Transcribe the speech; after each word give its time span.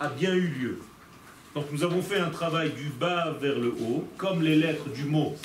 a 0.00 0.08
bien 0.08 0.34
eu 0.34 0.48
lieu. 0.48 0.78
Donc 1.54 1.66
nous 1.72 1.84
avons 1.84 2.00
fait 2.00 2.18
un 2.18 2.30
travail 2.30 2.70
du 2.70 2.88
bas 2.88 3.36
vers 3.40 3.58
le 3.58 3.68
haut, 3.68 4.08
comme 4.16 4.42
les 4.42 4.56
lettres 4.56 4.88
du 4.88 5.04
mot 5.04 5.36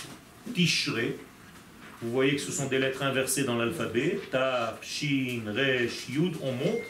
Tishré. 0.53 1.17
Vous 2.01 2.11
voyez 2.11 2.35
que 2.35 2.41
ce 2.41 2.51
sont 2.51 2.67
des 2.67 2.79
lettres 2.79 3.03
inversées 3.03 3.43
dans 3.43 3.57
l'alphabet. 3.57 4.19
Taf, 4.31 4.77
Shin, 4.81 5.41
Resh, 5.47 6.09
Yud, 6.09 6.35
on 6.41 6.53
monte 6.53 6.81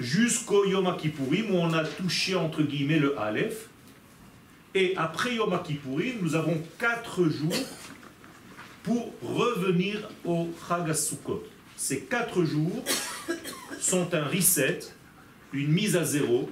jusqu'au 0.00 0.66
Yom 0.66 0.94
Kippourim 0.96 1.54
où 1.54 1.58
on 1.58 1.72
a 1.72 1.84
touché 1.84 2.34
entre 2.34 2.62
guillemets 2.62 2.98
le 2.98 3.18
Aleph. 3.18 3.68
Et 4.74 4.94
après 4.96 5.36
Yom 5.36 5.58
Kippourim, 5.62 6.16
nous 6.20 6.34
avons 6.34 6.62
quatre 6.78 7.24
jours 7.24 7.54
pour 8.82 9.12
revenir 9.22 10.08
au 10.24 10.48
Chagasukot. 10.68 11.42
Ces 11.76 12.00
quatre 12.00 12.44
jours 12.44 12.84
sont 13.80 14.12
un 14.14 14.24
reset, 14.24 14.80
une 15.52 15.72
mise 15.72 15.96
à 15.96 16.04
zéro, 16.04 16.50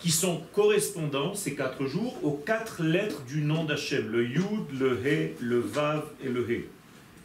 qui 0.00 0.10
sont 0.10 0.42
correspondants, 0.54 1.34
ces 1.34 1.54
quatre 1.54 1.86
jours, 1.86 2.18
aux 2.22 2.32
quatre 2.32 2.82
lettres 2.82 3.22
du 3.22 3.42
nom 3.42 3.64
d'Hachem, 3.64 4.10
le 4.10 4.24
Yud, 4.24 4.78
le 4.78 4.98
He, 5.04 5.34
le 5.40 5.58
Vav 5.58 6.04
et 6.24 6.28
le 6.28 6.50
He. 6.50 6.64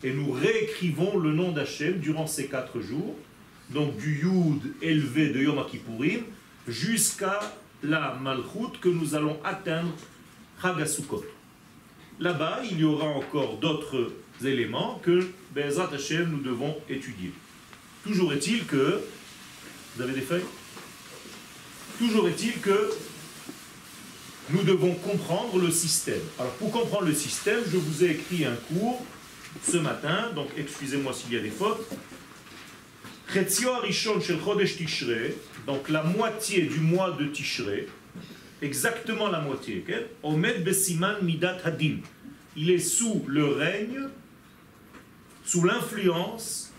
Et 0.04 0.12
nous 0.12 0.32
réécrivons 0.32 1.18
le 1.18 1.32
nom 1.32 1.52
d'Hachem 1.52 2.00
durant 2.00 2.28
ces 2.28 2.48
quatre 2.48 2.82
jours, 2.82 3.16
donc 3.70 3.98
du 3.98 4.22
Yud 4.22 4.74
élevé 4.82 5.30
de 5.30 5.40
Yom 5.40 5.64
Kippourim 5.70 6.22
jusqu'à 6.68 7.40
la 7.84 8.18
Malchut 8.22 8.80
que 8.82 8.90
nous 8.90 9.16
allons 9.16 9.38
atteindre 9.44 9.94
Chagasukot. 10.62 11.24
Là-bas, 12.20 12.62
il 12.70 12.80
y 12.80 12.84
aura 12.84 13.08
encore 13.08 13.58
d'autres 13.58 14.12
éléments 14.44 15.00
que 15.04 15.28
Bezrat 15.54 15.90
Hashem 15.94 16.30
nous 16.30 16.42
devons 16.42 16.76
étudier. 16.90 17.32
Toujours 18.04 18.34
est-il 18.34 18.66
que, 18.66 19.02
vous 19.96 20.02
avez 20.02 20.14
des 20.14 20.22
feuilles? 20.22 20.44
Toujours 22.00 22.28
est-il 22.28 22.60
que 22.60 22.90
nous 24.50 24.64
devons 24.64 24.94
comprendre 24.96 25.58
le 25.60 25.72
système. 25.72 26.22
Alors 26.40 26.54
pour 26.54 26.72
comprendre 26.72 27.06
le 27.06 27.14
système, 27.14 27.60
je 27.72 27.78
vous 27.78 28.04
ai 28.04 28.12
écrit 28.12 28.46
un 28.46 28.56
cours 28.56 29.06
ce 29.64 29.78
matin, 29.78 30.32
donc 30.36 30.50
excusez-moi 30.58 31.14
s'il 31.14 31.34
y 31.34 31.38
a 31.38 31.42
des 31.42 31.50
fautes. 31.50 31.88
Donc 35.66 35.90
la 35.90 36.04
moitié 36.04 36.64
du 36.64 36.80
mois 36.80 37.12
de 37.12 37.30
exactement 38.62 39.30
la 39.30 39.40
moitié, 39.40 39.86
Omed 40.24 40.64
Besiman 40.64 41.18
Midat 41.22 41.58
Hadin. 41.64 41.98
Il 42.56 42.70
est 42.70 42.80
sous 42.80 43.24
le 43.28 43.46
règne, 43.46 44.08
sous 45.46 45.64
l'influence 45.64 46.72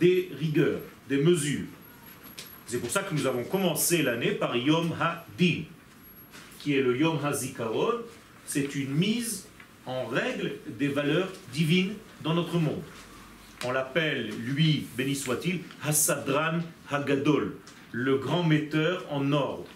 des 0.00 0.30
rigueurs, 0.38 0.80
des 1.08 1.18
mesures. 1.18 1.66
C'est 2.66 2.78
pour 2.78 2.90
ça 2.90 3.02
que 3.02 3.14
nous 3.14 3.26
avons 3.26 3.44
commencé 3.44 4.02
l'année 4.02 4.32
par 4.32 4.56
Yom 4.56 4.92
HaDin, 5.00 5.62
qui 6.58 6.76
est 6.76 6.82
le 6.82 6.96
Yom 6.96 7.18
HaZikaron. 7.24 8.00
C'est 8.46 8.74
une 8.74 8.90
mise 8.90 9.46
en 9.86 10.06
règle 10.06 10.52
des 10.66 10.88
valeurs 10.88 11.28
divines 11.52 11.94
dans 12.22 12.34
notre 12.34 12.58
monde. 12.58 12.82
On 13.64 13.72
l'appelle, 13.72 14.30
lui, 14.40 14.86
béni 14.96 15.14
soit-il, 15.14 15.60
Hassadran 15.84 16.58
Hagadol, 16.90 17.56
le 17.92 18.18
grand 18.18 18.42
metteur 18.42 19.04
en 19.10 19.32
ordre. 19.32 19.66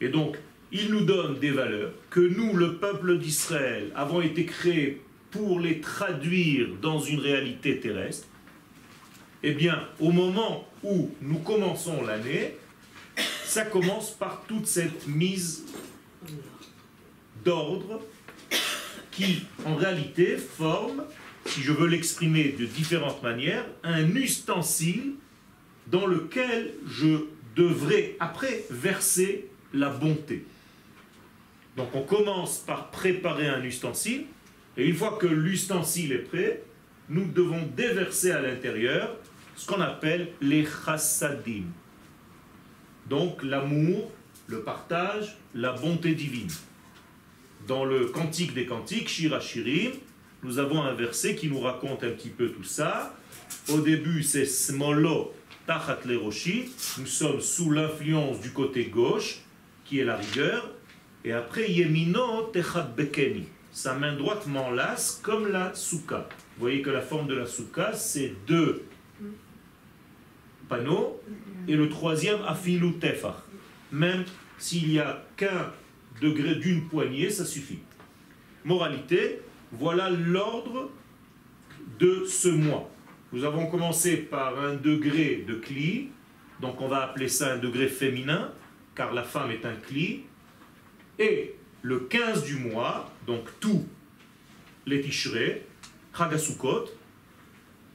Et 0.00 0.08
donc, 0.08 0.36
il 0.72 0.90
nous 0.90 1.04
donne 1.04 1.38
des 1.38 1.50
valeurs 1.50 1.92
que 2.10 2.20
nous, 2.20 2.54
le 2.54 2.76
peuple 2.76 3.18
d'Israël, 3.18 3.90
avons 3.94 4.20
été 4.20 4.44
créés 4.44 5.00
pour 5.30 5.60
les 5.60 5.80
traduire 5.80 6.68
dans 6.82 7.00
une 7.00 7.20
réalité 7.20 7.80
terrestre. 7.80 8.26
Eh 9.42 9.52
bien, 9.52 9.88
au 10.00 10.10
moment 10.10 10.68
où 10.82 11.10
nous 11.22 11.38
commençons 11.38 12.02
l'année, 12.02 12.56
ça 13.44 13.64
commence 13.64 14.10
par 14.10 14.42
toute 14.48 14.66
cette 14.66 15.06
mise 15.06 15.64
d'ordre 17.44 18.00
qui, 19.12 19.44
en 19.64 19.76
réalité, 19.76 20.36
forme, 20.36 21.04
si 21.46 21.62
je 21.62 21.72
veux 21.72 21.86
l'exprimer 21.86 22.54
de 22.58 22.66
différentes 22.66 23.22
manières, 23.22 23.64
un 23.84 24.14
ustensile 24.16 25.14
dans 25.86 26.06
lequel 26.06 26.74
je 26.86 27.26
devrais 27.54 28.16
après 28.18 28.64
verser 28.70 29.46
la 29.72 29.88
bonté. 29.88 30.44
Donc 31.76 31.94
on 31.94 32.02
commence 32.02 32.58
par 32.58 32.90
préparer 32.90 33.46
un 33.46 33.62
ustensile, 33.62 34.24
et 34.76 34.84
une 34.84 34.96
fois 34.96 35.16
que 35.20 35.26
l'ustensile 35.26 36.12
est 36.12 36.18
prêt, 36.18 36.62
nous 37.08 37.24
devons 37.24 37.62
déverser 37.76 38.32
à 38.32 38.42
l'intérieur 38.42 39.16
ce 39.58 39.66
qu'on 39.66 39.80
appelle 39.80 40.28
les 40.40 40.64
chassadim. 40.64 41.64
Donc 43.10 43.42
l'amour, 43.42 44.12
le 44.46 44.60
partage, 44.60 45.36
la 45.52 45.72
bonté 45.72 46.14
divine. 46.14 46.50
Dans 47.66 47.84
le 47.84 48.06
Cantique 48.06 48.54
des 48.54 48.66
Cantiques, 48.66 49.08
Shirachirim, 49.08 49.90
nous 50.44 50.60
avons 50.60 50.80
un 50.82 50.94
verset 50.94 51.34
qui 51.34 51.48
nous 51.48 51.58
raconte 51.58 52.04
un 52.04 52.10
petit 52.10 52.28
peu 52.28 52.50
tout 52.50 52.62
ça. 52.62 53.16
Au 53.68 53.80
début, 53.80 54.22
c'est 54.22 54.46
Smolo 54.46 55.34
Tachat 55.66 55.98
Leroshi. 56.04 56.70
Nous 56.98 57.06
sommes 57.06 57.40
sous 57.40 57.72
l'influence 57.72 58.40
du 58.40 58.52
côté 58.52 58.84
gauche, 58.84 59.40
qui 59.84 59.98
est 59.98 60.04
la 60.04 60.16
rigueur. 60.16 60.70
Et 61.24 61.32
après, 61.32 61.68
Yemino 61.68 62.42
Techat 62.52 62.92
Bekeni. 62.96 63.46
Sa 63.72 63.94
main 63.94 64.14
droite 64.14 64.46
m'enlace 64.46 65.18
comme 65.20 65.50
la 65.50 65.74
souka. 65.74 66.28
Vous 66.56 66.60
voyez 66.60 66.80
que 66.80 66.90
la 66.90 67.02
forme 67.02 67.26
de 67.26 67.34
la 67.34 67.46
souka, 67.46 67.92
c'est 67.92 68.32
deux 68.46 68.84
panneaux. 70.68 71.20
Et 71.66 71.76
le 71.76 71.88
troisième, 71.88 72.40
Afilu 72.46 72.94
Tefach. 72.94 73.36
Même 73.92 74.24
s'il 74.58 74.88
n'y 74.88 74.98
a 74.98 75.24
qu'un 75.36 75.72
degré 76.20 76.56
d'une 76.56 76.88
poignée, 76.88 77.30
ça 77.30 77.44
suffit. 77.44 77.78
Moralité, 78.64 79.40
voilà 79.72 80.10
l'ordre 80.10 80.90
de 81.98 82.24
ce 82.26 82.48
mois. 82.48 82.90
Nous 83.32 83.44
avons 83.44 83.66
commencé 83.66 84.16
par 84.16 84.58
un 84.58 84.74
degré 84.74 85.44
de 85.46 85.54
cli, 85.54 86.08
donc 86.60 86.80
on 86.80 86.88
va 86.88 87.02
appeler 87.02 87.28
ça 87.28 87.54
un 87.54 87.58
degré 87.58 87.88
féminin, 87.88 88.52
car 88.94 89.12
la 89.12 89.22
femme 89.22 89.50
est 89.50 89.66
un 89.66 89.74
cli. 89.74 90.24
Et 91.18 91.54
le 91.82 92.00
15 92.00 92.44
du 92.44 92.56
mois, 92.56 93.12
donc 93.26 93.48
tout 93.60 93.86
les 94.86 95.00
Tishrei, 95.00 95.66
Chagasukot, 96.16 96.86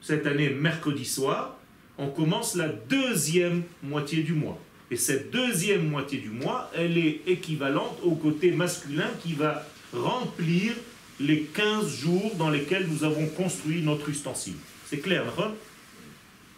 cette 0.01 0.27
année 0.27 0.49
mercredi 0.49 1.05
soir, 1.05 1.57
on 1.97 2.07
commence 2.07 2.55
la 2.55 2.67
deuxième 2.67 3.63
moitié 3.81 4.23
du 4.23 4.33
mois. 4.33 4.59
Et 4.91 4.97
cette 4.97 5.31
deuxième 5.31 5.87
moitié 5.87 6.19
du 6.19 6.29
mois, 6.29 6.69
elle 6.75 6.97
est 6.97 7.21
équivalente 7.27 7.99
au 8.03 8.15
côté 8.15 8.51
masculin 8.51 9.09
qui 9.21 9.33
va 9.33 9.65
remplir 9.91 10.73
les 11.19 11.43
15 11.43 11.87
jours 11.95 12.35
dans 12.37 12.49
lesquels 12.49 12.87
nous 12.87 13.03
avons 13.03 13.27
construit 13.27 13.81
notre 13.81 14.09
ustensile. 14.09 14.55
C'est 14.85 14.99
clair, 14.99 15.25
d'accord 15.25 15.53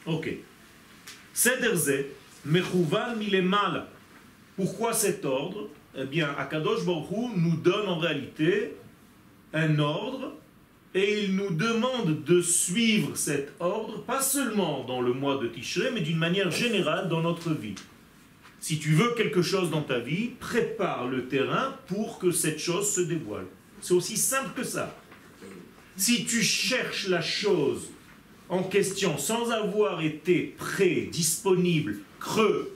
Ok. 0.05 0.29
Sederze, 1.33 2.05
mechouvan 2.45 3.15
mal. 3.43 3.85
Pourquoi 4.55 4.93
cet 4.93 5.25
ordre? 5.25 5.69
Eh 5.97 6.05
bien, 6.05 6.29
Akadosh 6.37 6.85
Baruch 6.85 7.35
nous 7.35 7.55
donne 7.57 7.87
en 7.87 7.99
réalité 7.99 8.75
un 9.53 9.79
ordre 9.79 10.33
et 10.95 11.25
il 11.25 11.35
nous 11.35 11.51
demande 11.51 12.23
de 12.23 12.41
suivre 12.41 13.17
cet 13.17 13.51
ordre, 13.59 14.01
pas 14.03 14.21
seulement 14.21 14.85
dans 14.85 15.01
le 15.01 15.11
mois 15.11 15.37
de 15.37 15.47
Tishrei, 15.47 15.91
mais 15.91 15.99
d'une 15.99 16.17
manière 16.17 16.49
générale 16.51 17.09
dans 17.09 17.21
notre 17.21 17.53
vie. 17.53 17.75
Si 18.61 18.79
tu 18.79 18.93
veux 18.93 19.13
quelque 19.15 19.41
chose 19.41 19.69
dans 19.69 19.81
ta 19.81 19.99
vie, 19.99 20.29
prépare 20.39 21.07
le 21.07 21.27
terrain 21.27 21.75
pour 21.87 22.17
que 22.17 22.31
cette 22.31 22.59
chose 22.59 22.89
se 22.89 23.01
dévoile. 23.01 23.45
C'est 23.81 23.93
aussi 23.93 24.15
simple 24.15 24.51
que 24.55 24.63
ça. 24.63 24.95
Si 25.97 26.25
tu 26.25 26.41
cherches 26.41 27.09
la 27.09 27.21
chose 27.21 27.89
en 28.47 28.63
question 28.63 29.17
sans 29.17 29.51
avoir 29.51 30.01
été 30.01 30.55
prêt, 30.57 31.09
disponible, 31.11 31.97
creux, 32.21 32.73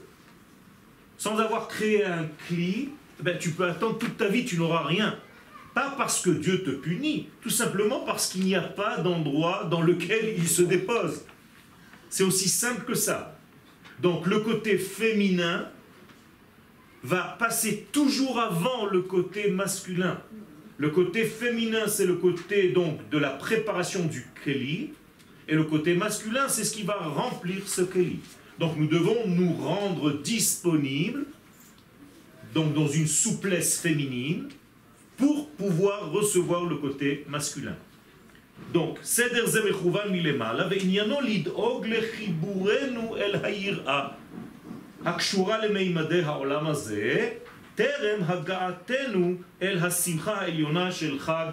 sans 1.16 1.38
avoir 1.38 1.68
créé 1.68 2.04
un 2.04 2.28
cli, 2.46 2.90
ben, 3.22 3.38
tu 3.38 3.52
peux 3.52 3.64
attendre 3.64 3.96
toute 3.96 4.18
ta 4.18 4.28
vie, 4.28 4.44
tu 4.44 4.58
n'auras 4.58 4.84
rien. 4.84 5.18
Pas 5.74 5.94
parce 5.96 6.20
que 6.22 6.30
Dieu 6.30 6.62
te 6.62 6.70
punit, 6.70 7.28
tout 7.40 7.50
simplement 7.50 8.00
parce 8.00 8.28
qu'il 8.28 8.44
n'y 8.44 8.56
a 8.56 8.62
pas 8.62 8.98
d'endroit 8.98 9.68
dans 9.70 9.82
lequel 9.82 10.34
il 10.36 10.48
se 10.48 10.62
dépose. 10.62 11.24
C'est 12.08 12.24
aussi 12.24 12.48
simple 12.48 12.84
que 12.84 12.94
ça. 12.94 13.38
Donc 14.00 14.26
le 14.26 14.40
côté 14.40 14.78
féminin 14.78 15.68
va 17.02 17.36
passer 17.38 17.86
toujours 17.92 18.40
avant 18.40 18.86
le 18.86 19.02
côté 19.02 19.50
masculin. 19.50 20.20
Le 20.76 20.90
côté 20.90 21.24
féminin, 21.24 21.86
c'est 21.86 22.06
le 22.06 22.16
côté 22.16 22.70
donc 22.70 23.08
de 23.10 23.18
la 23.18 23.30
préparation 23.30 24.06
du 24.06 24.26
Keli, 24.44 24.90
et 25.46 25.54
le 25.54 25.64
côté 25.64 25.94
masculin, 25.94 26.48
c'est 26.48 26.64
ce 26.64 26.72
qui 26.72 26.84
va 26.84 26.94
remplir 26.94 27.68
ce 27.68 27.82
Keli. 27.82 28.20
Donc 28.58 28.76
nous 28.76 28.86
devons 28.86 29.26
nous 29.26 29.52
rendre 29.52 30.12
disponibles, 30.12 31.26
donc 32.54 32.74
dans 32.74 32.88
une 32.88 33.06
souplesse 33.06 33.78
féminine, 33.78 34.48
pour 35.19 35.49
pouvoir 35.51 36.11
recevoir 36.11 36.65
le 36.65 36.75
côté 36.77 37.25
masculin. 37.27 37.75
Donc, 38.73 38.99
Seder 39.03 39.47
Zemechouvan 39.47 40.09
Milema, 40.09 40.53
lid'og 41.21 41.85
el 41.85 43.35
הקשורה 45.05 45.65
למימדי 45.65 46.21
העולם 46.21 46.67
הזה, 46.67 47.29
טרם 47.75 48.19
הגעתנו 48.27 49.35
אל 49.61 49.77
השמחה 49.77 50.33
העליונה 50.33 50.91
של 50.91 51.19
חג 51.19 51.51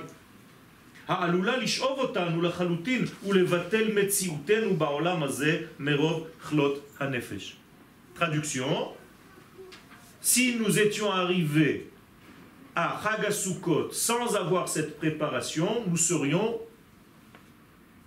העלולה 1.09 1.57
לשאוב 1.57 1.99
אותנו 1.99 2.43
לחלוטין 2.43 3.05
ולבטל 3.27 3.93
מציאותנו 3.93 4.77
בעולם 4.77 5.23
הזה 5.23 5.61
מרוב 5.79 6.27
כלות 6.49 6.87
הנפש. 7.01 7.57
Traduction 8.19 8.95
Si 10.23 10.55
nous 10.61 10.79
étions 10.79 11.11
arrivés 11.11 11.87
à 12.80 13.02
Chag 13.02 13.32
Sukkot 13.32 13.90
sans 13.92 14.36
avoir 14.36 14.70
cette 14.70 15.00
préparation, 15.00 15.84
nous 15.88 15.98
serions 15.98 16.60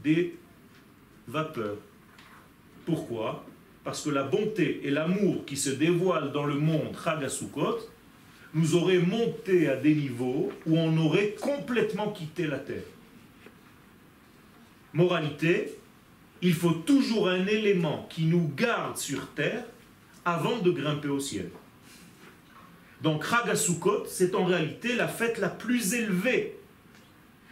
des 0.05 0.39
vapeurs. 1.27 1.79
Pourquoi? 2.87 3.45
Parce 3.83 4.05
que 4.05 4.11
la 4.11 4.23
bonté 4.23 4.83
et 4.85 4.91
l'amour 4.93 5.45
qui 5.45 5.57
se 5.57 5.71
dévoilent 5.71 6.31
dans 6.31 6.47
le 6.47 6.55
monde 6.55 6.97
Chag 7.03 7.27
Sukkot 7.27 7.79
nous 8.55 8.77
aurait 8.77 9.01
monté 9.01 9.69
à 9.69 9.75
des 9.75 9.93
niveaux 9.93 10.53
où 10.65 10.79
on 10.79 10.97
aurait 10.99 11.35
complètement 11.41 12.13
quitté 12.13 12.47
la 12.47 12.61
terre. 12.61 12.87
Moralité, 14.93 15.79
il 16.43 16.55
faut 16.55 16.75
toujours 16.75 17.29
un 17.29 17.45
élément 17.49 18.07
qui 18.09 18.25
nous 18.25 18.49
garde 18.55 18.97
sur 18.97 19.35
terre 19.35 19.65
avant 20.25 20.59
de 20.59 20.71
grimper 20.71 21.09
au 21.09 21.19
ciel. 21.19 21.51
Donc 23.03 23.25
Ragasukot, 23.25 24.05
c'est 24.07 24.35
en 24.35 24.45
réalité 24.45 24.95
la 24.95 25.09
fête 25.09 25.39
la 25.39 25.49
plus 25.49 25.95
élevée. 25.95 26.57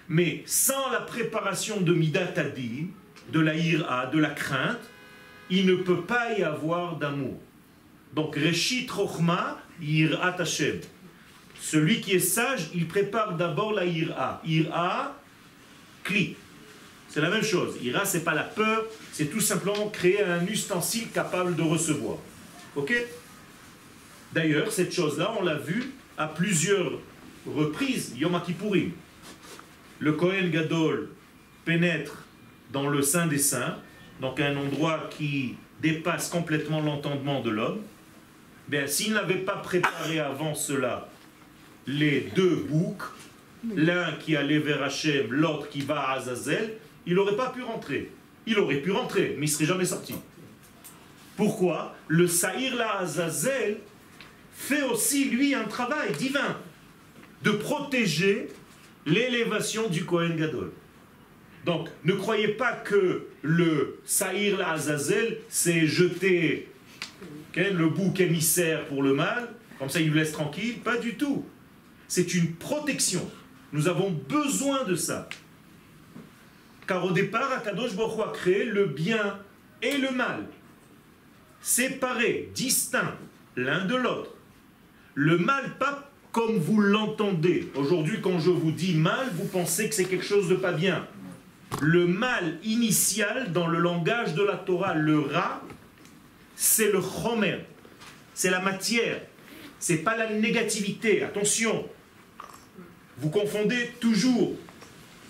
Mais 0.09 0.43
sans 0.47 0.91
la 0.91 1.01
préparation 1.01 1.81
de 1.81 1.93
Midatadi, 1.93 2.89
de 3.33 3.41
la 3.41 3.55
ira, 3.55 4.07
de 4.07 4.19
la 4.19 4.31
crainte, 4.31 4.81
il 5.51 5.67
ne 5.67 5.77
peut 5.77 6.03
pas 6.03 6.33
y 6.33 6.43
avoir 6.43 6.97
d'amour. 6.97 7.39
Donc 8.15 8.37
Reshit 8.37 8.91
Rochma, 8.91 9.59
Ira 9.81 10.35
Hashem. 10.39 10.81
Celui 11.61 12.01
qui 12.01 12.13
est 12.13 12.21
sage, 12.21 12.69
il 12.75 12.87
prépare 12.87 13.37
d'abord 13.37 13.73
la 13.73 13.85
ira. 13.85 14.41
Ira, 14.47 15.17
kli. 16.05 16.37
C'est 17.09 17.21
la 17.21 17.31
même 17.31 17.43
chose. 17.43 17.77
Ira, 17.83 18.05
c'est 18.05 18.25
pas 18.25 18.35
la 18.35 18.45
peur, 18.45 18.85
c'est 19.13 19.27
tout 19.27 19.41
simplement 19.41 19.89
créer 19.89 20.23
un 20.23 20.47
ustensile 20.47 21.11
capable 21.11 21.57
de 21.57 21.63
recevoir. 21.63 22.19
Ok? 22.77 22.93
D'ailleurs, 24.33 24.71
cette 24.71 24.93
chose-là, 24.93 25.35
on 25.39 25.43
l'a 25.43 25.57
vu 25.57 25.93
à 26.17 26.27
plusieurs 26.27 26.99
reprises, 27.47 28.15
Yom 28.19 28.41
Kippourim. 28.45 28.93
Le 30.01 30.13
Kohen 30.13 30.51
Gadol 30.51 31.09
pénètre 31.65 32.25
dans 32.73 32.89
le 32.89 33.03
Saint 33.03 33.27
des 33.27 33.39
Saints, 33.39 33.77
donc 34.21 34.41
un 34.41 34.57
endroit 34.57 35.09
qui 35.11 35.57
dépasse 35.81 36.29
complètement 36.29 36.81
l'entendement 36.81 37.41
de 37.41 37.51
l'homme. 37.51 37.81
Bien, 38.69 38.87
s'il 38.87 39.15
n'avait 39.15 39.37
pas 39.37 39.57
préparé 39.57 40.21
avant 40.21 40.55
cela 40.55 41.09
les 41.87 42.29
deux 42.37 42.67
boucs, 42.69 43.03
l'un 43.75 44.13
qui 44.13 44.37
allait 44.37 44.59
vers 44.59 44.83
Hachem, 44.83 45.33
l'autre 45.33 45.69
qui 45.71 45.81
va 45.81 46.01
à 46.01 46.13
Azazel, 46.17 46.75
il 47.07 47.15
n'aurait 47.15 47.37
pas 47.37 47.49
pu 47.49 47.63
rentrer. 47.63 48.13
Il 48.47 48.59
aurait 48.59 48.77
pu 48.77 48.91
rentrer, 48.91 49.37
mais 49.39 49.47
il 49.47 49.51
ne 49.51 49.55
serait 49.55 49.65
jamais 49.65 49.85
sorti. 49.85 50.15
Pourquoi? 51.37 51.95
Le 52.09 52.27
Saïr 52.27 52.77
la 52.77 52.99
Azazel 52.99 53.79
fait 54.59 54.83
aussi, 54.83 55.27
lui, 55.31 55.55
un 55.55 55.65
travail 55.65 56.13
divin 56.13 56.59
de 57.43 57.53
protéger 57.53 58.49
l'élévation 59.07 59.89
du 59.89 60.05
Kohen 60.05 60.37
Gadol. 60.37 60.73
Donc, 61.65 61.89
ne 62.05 62.13
croyez 62.13 62.49
pas 62.49 62.73
que 62.73 63.29
le 63.43 64.01
Saïr 64.05 64.67
Azazel 64.67 65.39
s'est 65.49 65.87
jeté 65.87 66.69
le 67.67 67.89
bouc 67.89 68.21
émissaire 68.21 68.87
pour 68.87 69.03
le 69.03 69.15
mal, 69.15 69.49
comme 69.79 69.89
ça 69.89 70.01
il 70.01 70.09
nous 70.09 70.15
laisse 70.15 70.33
tranquille. 70.33 70.79
Pas 70.81 70.97
du 70.97 71.15
tout. 71.15 71.45
C'est 72.07 72.35
une 72.35 72.55
protection. 72.55 73.29
Nous 73.73 73.89
avons 73.89 74.11
besoin 74.11 74.85
de 74.85 74.95
ça. 74.95 75.29
Car 76.87 77.05
au 77.05 77.11
départ, 77.11 77.53
Akadosh 77.53 77.95
Baruch 77.95 78.27
a 78.27 78.33
créé 78.33 78.65
le 78.65 78.87
bien 78.87 79.39
et 79.83 79.99
le 79.99 80.11
mal, 80.11 80.47
séparés, 81.61 82.51
distincts 82.55 83.17
l'un 83.57 83.85
de 83.85 83.95
l'autre. 83.95 84.38
Le 85.21 85.37
mal, 85.37 85.77
pas 85.81 86.13
comme 86.31 86.59
vous 86.59 86.81
l'entendez. 86.81 87.73
Aujourd'hui, 87.75 88.21
quand 88.23 88.39
je 88.39 88.51
vous 88.51 88.71
dis 88.71 88.95
mal, 88.95 89.29
vous 89.35 89.47
pensez 89.47 89.89
que 89.89 89.95
c'est 89.97 90.05
quelque 90.05 90.25
chose 90.25 90.49
de 90.49 90.55
pas 90.55 90.71
bien. 90.71 91.09
Le 91.81 92.07
mal 92.07 92.61
initial 92.63 93.51
dans 93.51 93.67
le 93.67 93.81
langage 93.81 94.35
de 94.35 94.45
la 94.45 94.55
Torah, 94.55 94.95
le 94.95 95.19
ra, 95.19 95.61
c'est 96.55 96.93
le 96.93 97.01
chomer, 97.01 97.57
c'est 98.33 98.51
la 98.51 98.61
matière, 98.61 99.21
c'est 99.81 100.05
pas 100.05 100.17
la 100.17 100.33
négativité. 100.33 101.25
Attention, 101.25 101.85
vous 103.17 103.31
confondez 103.31 103.91
toujours. 103.99 104.55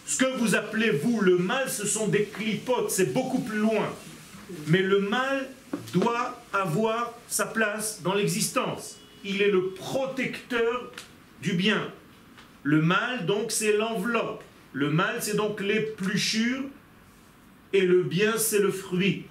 Ce 0.04 0.18
que 0.18 0.36
vous 0.36 0.54
appelez, 0.54 0.90
vous, 0.90 1.22
le 1.22 1.38
mal, 1.38 1.70
ce 1.70 1.86
sont 1.86 2.08
des 2.08 2.24
clipotes, 2.24 2.90
c'est 2.90 3.14
beaucoup 3.14 3.40
plus 3.40 3.60
loin. 3.60 3.88
Mais 4.66 4.82
le 4.82 4.98
mal 5.00 5.48
doit 5.94 6.42
avoir 6.52 7.14
sa 7.26 7.46
place 7.46 8.02
dans 8.02 8.12
l'existence. 8.12 8.98
Il 9.30 9.42
est 9.42 9.50
le 9.50 9.68
protecteur 9.68 10.90
du 11.42 11.52
bien. 11.52 11.92
Le 12.62 12.80
mal, 12.80 13.26
donc, 13.26 13.52
c'est 13.52 13.76
l'enveloppe. 13.76 14.42
Le 14.72 14.88
mal, 14.88 15.16
c'est 15.20 15.36
donc 15.36 15.60
l'épluchure. 15.60 16.62
Et 17.74 17.82
le 17.82 18.02
bien, 18.02 18.38
c'est 18.38 18.58
le 18.58 18.70
fruit. 18.70 19.26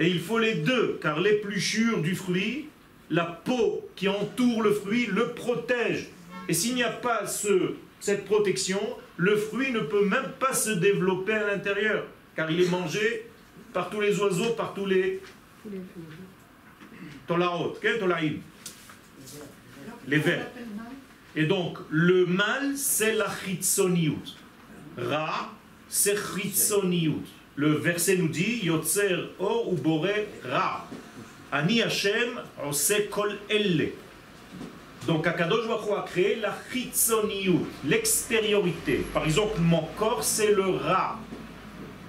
Et 0.00 0.08
il 0.08 0.18
faut 0.18 0.40
les 0.40 0.54
deux, 0.54 0.98
car 1.00 1.20
l'épluchure 1.20 2.02
du 2.02 2.16
fruit, 2.16 2.66
la 3.08 3.24
peau 3.24 3.88
qui 3.94 4.08
entoure 4.08 4.62
le 4.62 4.72
fruit, 4.72 5.06
le 5.06 5.28
protège. 5.28 6.08
Et 6.48 6.52
s'il 6.52 6.74
n'y 6.74 6.82
a 6.82 6.90
pas 6.90 7.26
ce 7.26 7.74
cette 8.00 8.24
protection, 8.24 8.80
le 9.16 9.36
fruit 9.36 9.70
ne 9.70 9.80
peut 9.80 10.04
même 10.04 10.32
pas 10.38 10.52
se 10.52 10.70
développer 10.70 11.32
à 11.32 11.46
l'intérieur, 11.46 12.04
car 12.34 12.50
il 12.50 12.60
est 12.60 12.68
mangé 12.68 13.26
par 13.72 13.90
tous 13.90 14.00
les 14.00 14.18
oiseaux, 14.20 14.50
par 14.50 14.74
tous 14.74 14.86
les... 14.86 15.20
Les 20.08 20.18
vers. 20.18 20.46
Et 21.34 21.44
donc, 21.44 21.78
le 21.90 22.26
mal, 22.26 22.76
c'est 22.76 23.14
la 23.14 23.26
chitsoniut. 23.44 24.36
Ra, 24.96 25.50
c'est 25.88 26.16
chitsoniut. 26.16 27.26
Le 27.56 27.72
verset 27.72 28.16
nous 28.16 28.28
dit, 28.28 28.60
Yotzer 28.64 29.30
o 29.38 29.72
ou 29.72 30.00
ra. 30.44 30.86
Ani 31.52 31.82
Hashem, 31.82 32.40
ose 32.66 32.94
kol 33.10 33.38
elle. 33.48 33.90
Donc 35.06 35.26
Akadosh 35.26 35.68
Baruch 35.68 35.96
a 35.96 36.02
créé 36.02 36.36
la 36.36 36.56
chitzoniut, 36.72 37.66
l'extériorité. 37.84 39.06
Par 39.14 39.24
exemple, 39.24 39.60
mon 39.60 39.82
corps 39.96 40.24
c'est 40.24 40.52
le 40.52 40.68
rat, 40.68 41.18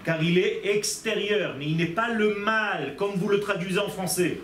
car 0.03 0.21
il 0.24 0.39
est 0.39 0.75
extérieur, 0.75 1.55
mais 1.59 1.67
il 1.67 1.77
n'est 1.77 1.86
pas 1.86 2.09
le 2.09 2.36
mal, 2.36 2.95
comme 2.97 3.12
vous 3.15 3.29
le 3.29 3.39
traduisez 3.39 3.79
en 3.79 3.89
français. 3.89 4.39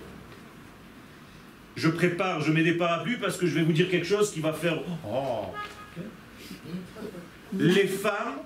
Je 1.76 1.90
prépare, 1.90 2.42
je 2.42 2.52
mets 2.52 2.64
des 2.64 2.74
parapluies 2.74 3.18
parce 3.18 3.38
que 3.38 3.48
je 3.48 3.56
vais 3.56 3.64
vous 3.64 3.74
dire 3.74 3.90
quelque 3.90 4.06
chose 4.06 4.32
qui 4.32 4.40
va 4.40 4.54
faire... 4.54 4.80
Oh. 5.08 5.46
Les 7.58 7.88
femmes 7.88 8.38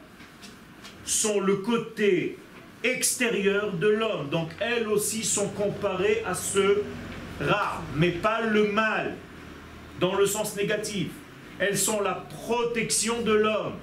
sont 1.05 1.39
le 1.39 1.57
côté 1.57 2.38
extérieur 2.84 3.74
de 3.74 3.88
l'homme, 3.88 4.29
donc 4.29 4.50
elles 4.60 4.88
aussi 4.88 5.24
sont 5.24 5.48
comparées 5.50 6.24
à 6.25 6.34
ce 6.34 6.81
rat, 7.39 7.81
mais 7.96 8.12
pas 8.12 8.41
le 8.41 8.72
mal 8.72 9.15
dans 10.00 10.15
le 10.15 10.25
sens 10.25 10.55
négatif. 10.55 11.07
Elles 11.60 11.77
sont 11.77 12.01
la 12.01 12.25
protection 12.46 13.22
de 13.22 13.34
l'homme. 13.34 13.74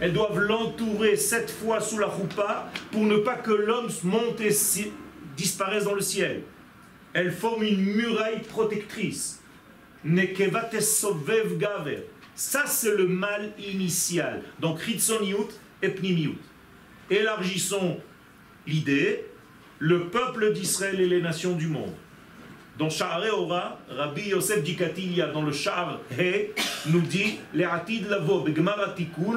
Elles 0.00 0.12
doivent 0.12 0.38
l'entourer 0.38 1.16
sept 1.16 1.50
fois 1.50 1.80
sous 1.80 1.98
la 1.98 2.06
roupa 2.06 2.70
pour 2.90 3.02
ne 3.02 3.18
pas 3.18 3.36
que 3.36 3.52
l'homme 3.52 3.88
monte 4.02 4.40
et 4.40 4.54
disparaisse 5.36 5.84
dans 5.84 5.94
le 5.94 6.00
ciel. 6.00 6.42
Elles 7.12 7.32
forment 7.32 7.64
une 7.64 7.82
muraille 7.82 8.42
protectrice. 8.42 9.42
gaver. 11.58 12.06
Ça, 12.34 12.64
c'est 12.66 12.96
le 12.96 13.06
mal 13.06 13.52
initial. 13.58 14.42
Donc, 14.60 14.80
Ritsoniut 14.80 15.50
et 15.82 15.88
Pnimiut. 15.88 16.38
Élargissons 17.10 17.98
l'idée, 18.66 19.26
le 19.78 20.08
peuple 20.08 20.52
d'Israël 20.52 21.00
et 21.00 21.08
les 21.08 21.20
nations 21.20 21.54
du 21.54 21.66
monde. 21.66 21.92
Dans 22.78 22.88
Sha'are 22.88 23.38
Ora, 23.38 23.78
Rabbi 23.90 24.28
Yosef 24.28 24.62
Dikatilia, 24.62 25.26
dans 25.26 25.42
le 25.42 25.52
Sha'ar 25.52 26.00
He, 26.18 26.52
nous 26.86 27.00
dit 27.00 27.38
lavo 27.52 28.46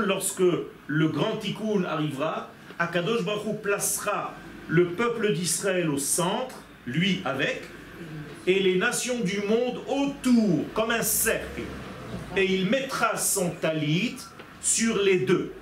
lorsque 0.06 0.44
le 0.88 1.08
grand 1.10 1.38
tikkun 1.38 1.84
arrivera, 1.84 2.50
Akadosh 2.80 3.24
Baruch 3.24 3.62
placera 3.62 4.34
le 4.70 4.92
peuple 4.92 5.34
d'Israël 5.34 5.90
au 5.90 5.98
centre, 5.98 6.56
lui 6.86 7.22
avec, 7.26 7.62
et 8.46 8.60
les 8.60 8.76
nations 8.76 9.20
du 9.22 9.42
monde 9.42 9.82
autour, 9.88 10.66
comme 10.74 10.92
un 10.92 11.02
cercle. 11.02 11.62
Et 12.36 12.46
il 12.46 12.70
mettra 12.70 13.18
son 13.18 13.52
talit 13.52 14.16
sur 14.62 15.02
les 15.02 15.20
deux. 15.20 15.54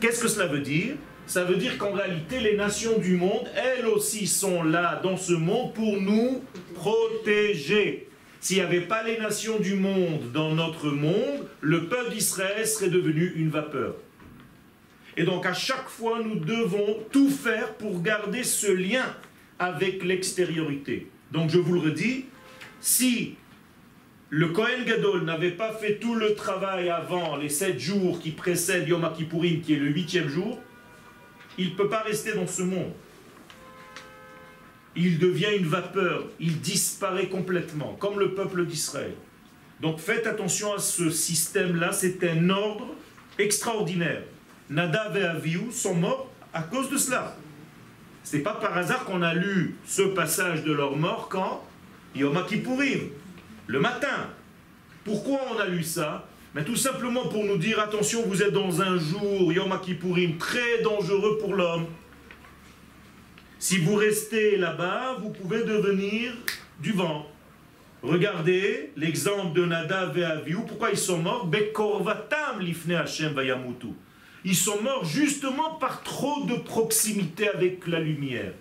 Qu'est-ce 0.00 0.20
que 0.20 0.28
cela 0.28 0.46
veut 0.46 0.60
dire? 0.60 0.94
Ça 1.26 1.44
veut 1.44 1.56
dire 1.56 1.78
qu'en 1.78 1.92
réalité, 1.92 2.40
les 2.40 2.56
nations 2.56 2.98
du 2.98 3.16
monde, 3.16 3.48
elles 3.56 3.86
aussi 3.86 4.26
sont 4.26 4.62
là 4.62 5.00
dans 5.02 5.16
ce 5.16 5.32
monde 5.32 5.72
pour 5.72 6.00
nous 6.00 6.42
protéger. 6.74 8.08
S'il 8.40 8.58
n'y 8.58 8.62
avait 8.62 8.82
pas 8.82 9.02
les 9.02 9.16
nations 9.16 9.58
du 9.58 9.74
monde 9.74 10.32
dans 10.32 10.54
notre 10.54 10.88
monde, 10.90 11.48
le 11.62 11.86
peuple 11.86 12.12
d'Israël 12.12 12.66
serait 12.66 12.90
devenu 12.90 13.32
une 13.36 13.48
vapeur. 13.48 13.94
Et 15.16 15.22
donc 15.22 15.46
à 15.46 15.54
chaque 15.54 15.88
fois, 15.88 16.20
nous 16.22 16.34
devons 16.34 16.98
tout 17.10 17.30
faire 17.30 17.72
pour 17.74 18.02
garder 18.02 18.42
ce 18.42 18.70
lien 18.70 19.06
avec 19.58 20.02
l'extériorité. 20.04 21.08
Donc 21.32 21.50
je 21.50 21.58
vous 21.58 21.74
le 21.74 21.80
redis, 21.80 22.26
si 22.80 23.34
le 24.30 24.48
Kohen 24.48 24.84
Gadol 24.84 25.24
n'avait 25.24 25.52
pas 25.52 25.72
fait 25.72 25.96
tout 25.96 26.14
le 26.14 26.34
travail 26.34 26.88
avant 26.88 27.36
les 27.36 27.48
sept 27.48 27.78
jours 27.78 28.20
qui 28.20 28.30
précèdent 28.30 28.88
Yom 28.88 29.08
Kippourim, 29.16 29.60
qui 29.60 29.74
est 29.74 29.78
le 29.78 29.88
huitième 29.88 30.28
jour, 30.28 30.58
il 31.56 31.70
ne 31.70 31.74
peut 31.76 31.88
pas 31.88 32.02
rester 32.02 32.32
dans 32.32 32.46
ce 32.46 32.62
monde. 32.62 32.92
Il 34.96 35.18
devient 35.18 35.56
une 35.58 35.66
vapeur, 35.66 36.26
il 36.40 36.60
disparaît 36.60 37.28
complètement, 37.28 37.96
comme 37.98 38.18
le 38.18 38.34
peuple 38.34 38.64
d'Israël. 38.66 39.14
Donc 39.80 39.98
faites 39.98 40.26
attention 40.26 40.72
à 40.72 40.78
ce 40.78 41.10
système-là, 41.10 41.92
c'est 41.92 42.22
un 42.24 42.48
ordre 42.50 42.94
extraordinaire. 43.38 44.22
Nadav 44.70 45.16
et 45.16 45.24
Avihu 45.24 45.70
sont 45.70 45.94
morts 45.94 46.30
à 46.52 46.62
cause 46.62 46.90
de 46.90 46.96
cela. 46.96 47.36
Ce 48.24 48.36
n'est 48.36 48.42
pas 48.42 48.54
par 48.54 48.76
hasard 48.76 49.04
qu'on 49.04 49.22
a 49.22 49.34
lu 49.34 49.76
ce 49.86 50.02
passage 50.02 50.64
de 50.64 50.72
leur 50.72 50.96
mort 50.96 51.28
quand 51.28 51.62
Yom 52.16 52.42
Kippourim, 52.46 53.10
le 53.66 53.80
matin. 53.80 54.28
Pourquoi 55.04 55.40
on 55.54 55.58
a 55.58 55.66
lu 55.66 55.82
ça? 55.82 56.26
Mais 56.54 56.64
tout 56.64 56.76
simplement 56.76 57.28
pour 57.28 57.44
nous 57.44 57.58
dire, 57.58 57.80
attention, 57.80 58.22
vous 58.26 58.42
êtes 58.42 58.52
dans 58.52 58.80
un 58.80 58.98
jour, 58.98 59.52
Yom 59.52 59.78
Kippourim, 59.80 60.38
très 60.38 60.82
dangereux 60.82 61.36
pour 61.38 61.54
l'homme. 61.54 61.86
Si 63.58 63.78
vous 63.78 63.94
restez 63.94 64.56
là-bas, 64.56 65.18
vous 65.20 65.30
pouvez 65.30 65.62
devenir 65.64 66.32
du 66.80 66.92
vent. 66.92 67.26
Regardez 68.02 68.90
l'exemple 68.96 69.54
de 69.54 69.64
Nadav 69.64 70.18
et. 70.18 70.52
Pourquoi 70.66 70.90
ils 70.90 70.98
sont 70.98 71.18
morts? 71.18 71.48
Ils 74.44 74.56
sont 74.56 74.82
morts 74.82 75.04
justement 75.04 75.74
par 75.74 76.02
trop 76.02 76.44
de 76.44 76.56
proximité 76.56 77.48
avec 77.48 77.86
la 77.86 78.00
lumière. 78.00 78.52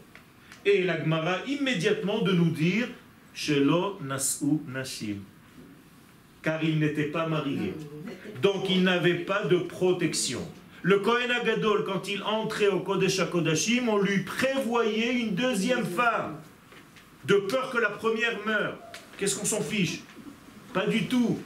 Et 0.65 0.83
l'Agmara 0.83 1.39
immédiatement 1.47 2.21
de 2.21 2.31
nous 2.31 2.51
dire 2.51 2.87
Shelo 3.33 3.99
Nasu 4.01 4.59
Nashim 4.67 5.17
car 6.43 6.63
il 6.63 6.77
n'était 6.77 7.05
pas 7.05 7.25
marié. 7.25 7.73
Donc 8.41 8.69
il 8.69 8.83
n'avait 8.83 9.19
pas 9.19 9.45
de 9.45 9.57
protection. 9.57 10.41
Le 10.83 10.99
Kohen 10.99 11.31
Agadol, 11.31 11.85
quand 11.85 12.09
il 12.09 12.21
entrait 12.23 12.67
au 12.67 12.81
Kodesh 12.81 13.19
HaKodashim, 13.19 13.87
on 13.87 13.97
lui 13.97 14.23
prévoyait 14.23 15.13
une 15.13 15.33
deuxième 15.33 15.85
femme, 15.85 16.35
de 17.25 17.35
peur 17.35 17.71
que 17.71 17.77
la 17.77 17.89
première 17.89 18.45
meure. 18.45 18.77
Qu'est-ce 19.17 19.37
qu'on 19.37 19.45
s'en 19.45 19.61
fiche? 19.61 20.01
Pas 20.73 20.85
du 20.85 21.07
tout. 21.07 21.39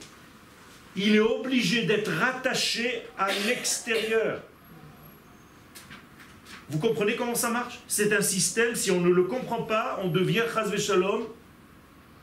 Il 0.98 1.16
est 1.16 1.20
obligé 1.20 1.84
d'être 1.84 2.12
rattaché 2.12 3.04
à 3.18 3.28
l'extérieur. 3.48 4.42
Vous 6.70 6.80
comprenez 6.80 7.16
comment 7.16 7.36
ça 7.36 7.50
marche? 7.50 7.80
C'est 7.88 8.12
un 8.14 8.22
système, 8.22 8.76
si 8.76 8.92
on 8.92 9.00
ne 9.00 9.10
le 9.10 9.24
comprend 9.24 9.62
pas, 9.62 10.00
on 10.04 10.10
devient, 10.10 10.44
chazve 10.54 11.28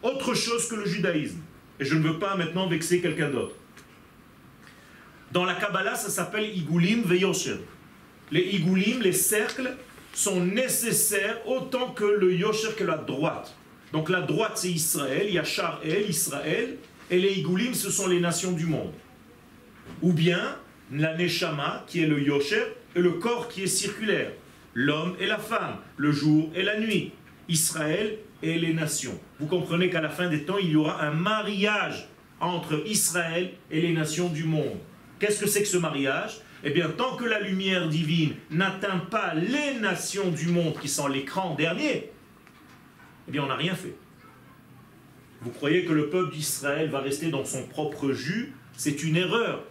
autre 0.03 0.35
chose 0.35 0.69
que 0.69 0.75
le 0.75 0.85
judaïsme. 0.85 1.41
Et 1.81 1.85
je 1.85 1.95
ne 1.95 2.03
veux 2.03 2.19
pas 2.19 2.37
maintenant 2.37 2.69
vexer 2.69 3.01
quelqu'un 3.01 3.31
d'autre. 3.31 3.55
Dans 5.33 5.45
la 5.45 5.55
Kabbalah, 5.55 5.95
ça 5.95 6.11
s'appelle 6.11 6.57
Igulim 6.57 7.03
Veyosher. 7.03 7.57
Les 8.31 8.43
Igulim, 8.43 9.01
les 9.01 9.13
cercles, 9.13 9.77
sont 10.13 10.41
nécessaires 10.41 11.47
autant 11.47 11.93
que 11.93 12.05
le 12.05 12.35
Yosher 12.35 12.75
que 12.77 12.85
la 12.85 12.99
droite. 12.99 13.55
Donc 13.93 14.09
la 14.09 14.21
droite, 14.21 14.53
c'est 14.57 14.71
Israël, 14.71 15.27
il 15.29 15.35
y 15.35 15.39
a 15.39 15.45
El, 15.85 16.09
Israël, 16.09 16.77
et 17.11 17.19
les 17.19 17.33
Igulim, 17.39 17.75
ce 17.75 17.91
sont 17.91 18.07
les 18.07 18.21
nations 18.21 18.53
du 18.53 18.67
monde. 18.67 18.93
Ou 20.03 20.13
bien 20.13 20.57
la 20.93 21.17
Neshama, 21.17 21.85
qui 21.87 22.03
est 22.03 22.07
le 22.07 22.21
Yosher, 22.21 22.65
et 22.97 23.01
le 23.01 23.13
corps 23.13 23.49
qui 23.49 23.65
est 23.65 23.69
circulaire. 23.69 24.31
L'homme 24.75 25.17
et 25.21 25.27
la 25.27 25.39
femme, 25.39 25.77
le 25.97 26.13
jour 26.13 26.51
et 26.55 26.63
la 26.63 26.79
nuit. 26.79 27.13
Israël 27.49 28.19
et 28.43 28.59
les 28.59 28.73
nations. 28.73 29.19
Vous 29.39 29.47
comprenez 29.47 29.91
qu'à 29.91 30.01
la 30.01 30.09
fin 30.09 30.29
des 30.29 30.45
temps, 30.45 30.59
il 30.59 30.71
y 30.71 30.77
aura 30.77 31.03
un 31.03 31.13
mariage 31.13 32.09
entre 32.41 32.83
Israël 32.87 33.53
et 33.71 33.81
les 33.81 33.93
nations 33.93 34.29
du 34.29 34.45
monde. 34.45 34.79
Qu'est-ce 35.19 35.41
que 35.41 35.49
c'est 35.49 35.63
que 35.63 35.69
ce 35.69 35.77
mariage? 35.77 36.41
Eh 36.65 36.71
bien, 36.71 36.89
tant 36.89 37.17
que 37.17 37.25
la 37.25 37.41
lumière 37.41 37.89
divine 37.89 38.35
n'atteint 38.51 38.99
pas 38.99 39.35
les 39.35 39.79
nations 39.81 40.31
du 40.31 40.49
monde 40.49 40.79
qui 40.81 40.89
sont 40.89 41.09
l'écran 41.09 41.55
dernier, 41.55 42.11
eh 43.29 43.31
bien, 43.31 43.45
on 43.45 43.47
n'a 43.47 43.57
rien 43.57 43.75
fait. 43.75 43.95
Vous 45.45 45.51
croyez 45.51 45.85
que 45.85 45.93
le 45.93 46.09
peuple 46.09 46.35
d'Israël 46.35 46.89
va 46.91 47.01
rester 47.01 47.31
dans 47.31 47.45
son 47.45 47.67
propre 47.67 48.13
jus? 48.13 48.55
C'est 48.77 49.03
une 49.03 49.17
erreur. 49.17 49.65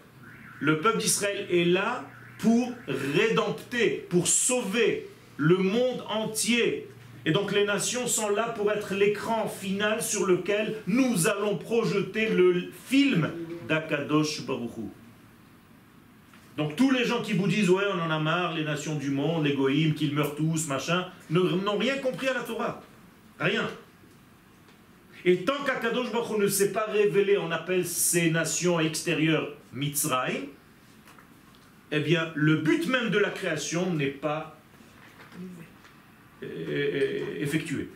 Le 0.59 0.79
peuple 0.79 0.99
d'Israël 0.99 1.47
est 1.49 1.65
là 1.65 2.05
pour 2.39 2.71
rédempter, 2.87 4.05
pour 4.09 4.27
sauver 4.27 5.09
le 5.37 5.57
monde 5.57 6.03
entier 6.09 6.87
et 7.25 7.31
donc 7.31 7.53
les 7.53 7.65
nations 7.65 8.07
sont 8.07 8.29
là 8.29 8.49
pour 8.49 8.71
être 8.71 8.93
l'écran 8.93 9.47
final 9.47 10.01
sur 10.01 10.25
lequel 10.25 10.75
nous 10.87 11.27
allons 11.27 11.57
projeter 11.57 12.29
le 12.29 12.65
film 12.85 13.29
d'Akadosh 13.67 14.45
Baruchou. 14.45 14.91
Donc 16.57 16.75
tous 16.75 16.91
les 16.91 17.05
gens 17.05 17.21
qui 17.21 17.33
vous 17.33 17.47
disent 17.47 17.69
ouais 17.69 17.85
on 17.93 18.01
en 18.01 18.11
a 18.11 18.19
marre, 18.19 18.53
les 18.53 18.65
nations 18.65 18.95
du 18.95 19.09
monde, 19.09 19.45
les 19.45 19.55
goïms, 19.55 19.93
qu'ils 19.93 20.13
meurent 20.13 20.35
tous, 20.35 20.67
machin, 20.67 21.07
n'ont 21.29 21.77
rien 21.77 21.97
compris 21.97 22.27
à 22.27 22.33
la 22.33 22.41
Torah. 22.41 22.81
Rien. 23.39 23.67
Et 25.25 25.45
tant 25.45 25.63
qu'Akadosh 25.65 26.11
Baruch 26.11 26.37
ne 26.37 26.47
s'est 26.47 26.71
pas 26.73 26.85
révélé, 26.85 27.37
on 27.37 27.51
appelle 27.51 27.85
ces 27.85 28.29
nations 28.29 28.79
extérieures 28.79 29.55
Mitzrayim, 29.71 30.47
eh 31.91 31.99
bien 31.99 32.31
le 32.35 32.57
but 32.57 32.87
même 32.87 33.09
de 33.09 33.19
la 33.19 33.29
création 33.29 33.93
n'est 33.93 34.07
pas 34.07 34.57
effectué. 36.41 37.89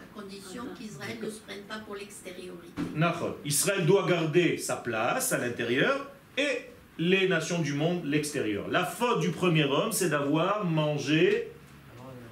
À 0.00 0.18
condition 0.18 0.64
qu'Israël 0.78 1.18
ne 1.22 1.28
se 1.28 1.40
prenne 1.40 1.62
pas 1.68 1.78
pour 1.80 1.94
l'extériorité. 1.94 2.82
Israël 3.44 3.84
doit 3.84 4.06
garder 4.08 4.56
sa 4.56 4.76
place 4.76 5.32
à 5.32 5.38
l'intérieur 5.38 6.10
et 6.38 6.70
les 6.98 7.28
nations 7.28 7.60
du 7.60 7.74
monde 7.74 8.06
l'extérieur. 8.06 8.68
La 8.68 8.86
faute 8.86 9.20
du 9.20 9.30
premier 9.30 9.64
homme, 9.64 9.92
c'est 9.92 10.08
d'avoir 10.08 10.64
mangé 10.64 11.48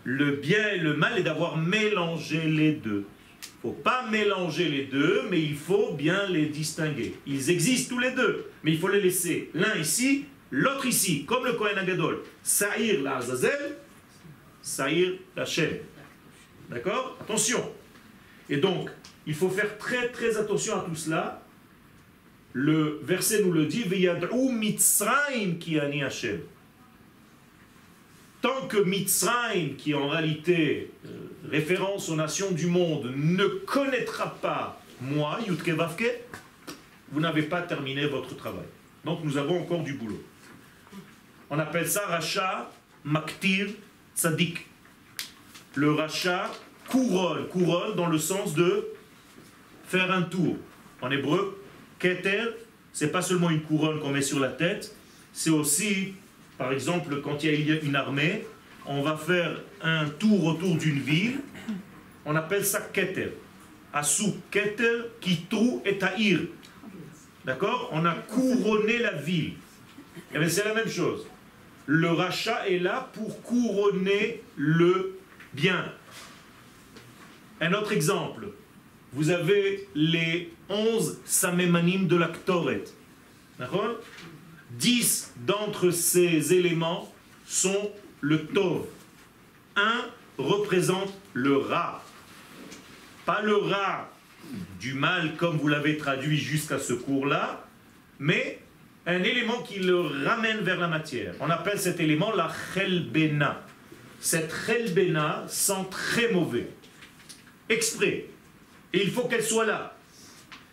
le 0.04 0.36
bien 0.36 0.68
et 0.68 0.78
le 0.78 0.94
mal 0.94 1.18
et 1.18 1.22
d'avoir 1.22 1.58
mélangé 1.58 2.42
les 2.44 2.72
deux. 2.72 3.04
Faut 3.64 3.72
pas 3.72 4.06
mélanger 4.10 4.68
les 4.68 4.84
deux, 4.84 5.22
mais 5.30 5.40
il 5.40 5.56
faut 5.56 5.94
bien 5.94 6.28
les 6.28 6.44
distinguer. 6.48 7.14
Ils 7.26 7.48
existent 7.48 7.94
tous 7.94 7.98
les 7.98 8.10
deux, 8.10 8.50
mais 8.62 8.72
il 8.72 8.78
faut 8.78 8.88
les 8.88 9.00
laisser 9.00 9.48
l'un 9.54 9.74
ici, 9.76 10.26
l'autre 10.50 10.84
ici, 10.84 11.24
comme 11.24 11.46
le 11.46 11.54
Kohen 11.54 11.78
Agadol. 11.78 12.20
Saïr 12.42 13.00
la 13.00 13.16
Azazel, 13.16 13.78
Saïr 14.60 15.14
Hachem. 15.34 15.78
D'accord? 16.68 17.16
Attention. 17.22 17.72
Et 18.50 18.58
donc, 18.58 18.90
il 19.26 19.34
faut 19.34 19.48
faire 19.48 19.78
très 19.78 20.10
très 20.10 20.36
attention 20.36 20.78
à 20.78 20.80
tout 20.80 20.94
cela. 20.94 21.42
Le 22.52 23.00
verset 23.02 23.42
nous 23.42 23.52
le 23.52 23.64
dit 23.64 23.84
Veyad'u 23.84 24.52
Mitzrayim 24.52 25.54
ki 25.58 25.80
ani 25.80 26.02
Hashem. 26.02 26.40
Tant 28.42 28.66
que 28.68 28.76
Mitzrayim, 28.76 29.76
qui 29.78 29.94
en 29.94 30.08
réalité 30.08 30.90
euh, 31.06 31.08
référence 31.50 32.08
aux 32.08 32.16
nations 32.16 32.50
du 32.50 32.66
monde, 32.66 33.12
ne 33.16 33.46
connaîtra 33.46 34.34
pas 34.34 34.80
moi, 35.00 35.38
Yutke 35.46 35.70
Vavke, 35.70 36.20
vous 37.10 37.20
n'avez 37.20 37.42
pas 37.42 37.62
terminé 37.62 38.06
votre 38.06 38.36
travail. 38.36 38.66
Donc 39.04 39.20
nous 39.22 39.36
avons 39.36 39.60
encore 39.60 39.82
du 39.82 39.94
boulot. 39.94 40.22
On 41.50 41.58
appelle 41.58 41.88
ça 41.88 42.06
Racha 42.06 42.70
Maktir 43.04 43.68
Tzadik. 44.16 44.66
Le 45.74 45.92
rachat 45.92 46.50
couronne, 46.88 47.46
couronne 47.48 47.96
dans 47.96 48.06
le 48.06 48.18
sens 48.18 48.54
de 48.54 48.88
faire 49.86 50.10
un 50.10 50.22
tour. 50.22 50.56
En 51.02 51.10
hébreu, 51.10 51.60
keter, 51.98 52.44
c'est 52.92 53.12
pas 53.12 53.22
seulement 53.22 53.50
une 53.50 53.62
couronne 53.62 54.00
qu'on 54.00 54.10
met 54.10 54.22
sur 54.22 54.40
la 54.40 54.48
tête, 54.48 54.94
c'est 55.32 55.50
aussi, 55.50 56.14
par 56.56 56.72
exemple, 56.72 57.20
quand 57.20 57.42
il 57.42 57.68
y 57.68 57.72
a 57.72 57.80
une 57.80 57.96
armée, 57.96 58.46
on 58.86 59.02
va 59.02 59.16
faire 59.16 59.60
un 59.82 60.08
tour 60.08 60.44
autour 60.46 60.76
d'une 60.76 61.00
ville, 61.00 61.40
on 62.24 62.34
appelle 62.36 62.64
ça 62.64 62.80
keter. 62.80 63.32
Asu 63.92 64.32
keter, 64.50 65.10
kitru 65.20 65.80
et 65.84 65.98
ta'ir. 65.98 66.40
D'accord? 67.44 67.90
On 67.92 68.04
a 68.04 68.14
couronné 68.14 68.98
la 68.98 69.12
ville. 69.12 69.54
Eh 70.34 70.48
c'est 70.48 70.64
la 70.64 70.74
même 70.74 70.88
chose 70.88 71.26
le 71.86 72.10
rachat 72.10 72.68
est 72.68 72.78
là 72.78 73.10
pour 73.12 73.42
couronner 73.42 74.42
le 74.56 75.18
bien. 75.52 75.92
Un 77.60 77.72
autre 77.74 77.92
exemple, 77.92 78.48
vous 79.12 79.30
avez 79.30 79.88
les 79.94 80.52
11 80.68 81.20
samémanim 81.24 82.06
de 82.06 82.16
la 82.16 82.28
Ktoret. 82.28 82.84
D'accord? 83.58 83.96
10 84.72 85.34
d'entre 85.46 85.90
ces 85.90 86.52
éléments 86.52 87.12
sont 87.46 87.90
le 88.24 88.46
tov. 88.46 88.86
Un 89.76 90.06
représente 90.38 91.12
le 91.34 91.58
rat. 91.58 92.02
Pas 93.26 93.42
le 93.42 93.56
rat 93.56 94.10
du 94.80 94.94
mal 94.94 95.36
comme 95.36 95.58
vous 95.58 95.68
l'avez 95.68 95.98
traduit 95.98 96.38
jusqu'à 96.38 96.78
ce 96.78 96.94
cours-là, 96.94 97.66
mais 98.18 98.60
un 99.06 99.22
élément 99.22 99.62
qui 99.62 99.78
le 99.78 100.00
ramène 100.24 100.60
vers 100.60 100.80
la 100.80 100.88
matière. 100.88 101.34
On 101.40 101.50
appelle 101.50 101.78
cet 101.78 102.00
élément 102.00 102.32
la 102.34 102.50
chelbena. 102.74 103.62
Cette 104.20 104.52
chelbena 104.66 105.44
sent 105.46 105.86
très 105.90 106.32
mauvais. 106.32 106.68
Exprès. 107.68 108.26
Et 108.94 109.02
il 109.02 109.10
faut 109.10 109.28
qu'elle 109.28 109.44
soit 109.44 109.66
là. 109.66 109.98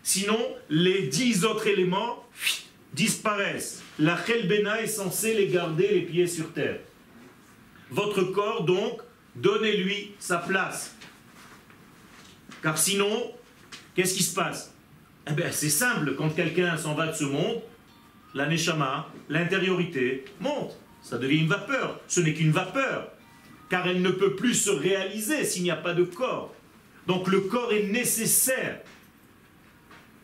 Sinon, 0.02 0.38
les 0.70 1.08
dix 1.08 1.44
autres 1.44 1.66
éléments 1.66 2.26
disparaissent. 2.94 3.82
La 3.98 4.18
chelbena 4.24 4.80
est 4.80 4.86
censée 4.86 5.34
les 5.34 5.48
garder 5.48 5.88
les 5.88 6.02
pieds 6.02 6.26
sur 6.26 6.50
terre. 6.52 6.78
Votre 7.92 8.22
corps, 8.22 8.64
donc, 8.64 9.02
donnez-lui 9.36 10.12
sa 10.18 10.38
place. 10.38 10.96
Car 12.62 12.78
sinon, 12.78 13.34
qu'est-ce 13.94 14.14
qui 14.14 14.22
se 14.22 14.34
passe? 14.34 14.74
Eh 15.28 15.32
bien, 15.34 15.50
C'est 15.50 15.68
simple, 15.68 16.14
quand 16.16 16.30
quelqu'un 16.30 16.78
s'en 16.78 16.94
va 16.94 17.08
de 17.08 17.14
ce 17.14 17.24
monde, 17.24 17.60
la 18.32 18.46
neshama, 18.46 19.08
l'intériorité, 19.28 20.24
monte. 20.40 20.74
Ça 21.02 21.18
devient 21.18 21.40
une 21.40 21.48
vapeur. 21.48 22.00
Ce 22.08 22.20
n'est 22.20 22.32
qu'une 22.32 22.50
vapeur, 22.50 23.10
car 23.68 23.86
elle 23.86 24.00
ne 24.00 24.10
peut 24.10 24.36
plus 24.36 24.54
se 24.54 24.70
réaliser 24.70 25.44
s'il 25.44 25.62
n'y 25.62 25.70
a 25.70 25.76
pas 25.76 25.92
de 25.92 26.04
corps. 26.04 26.54
Donc 27.06 27.28
le 27.28 27.42
corps 27.42 27.74
est 27.74 27.88
nécessaire. 27.88 28.80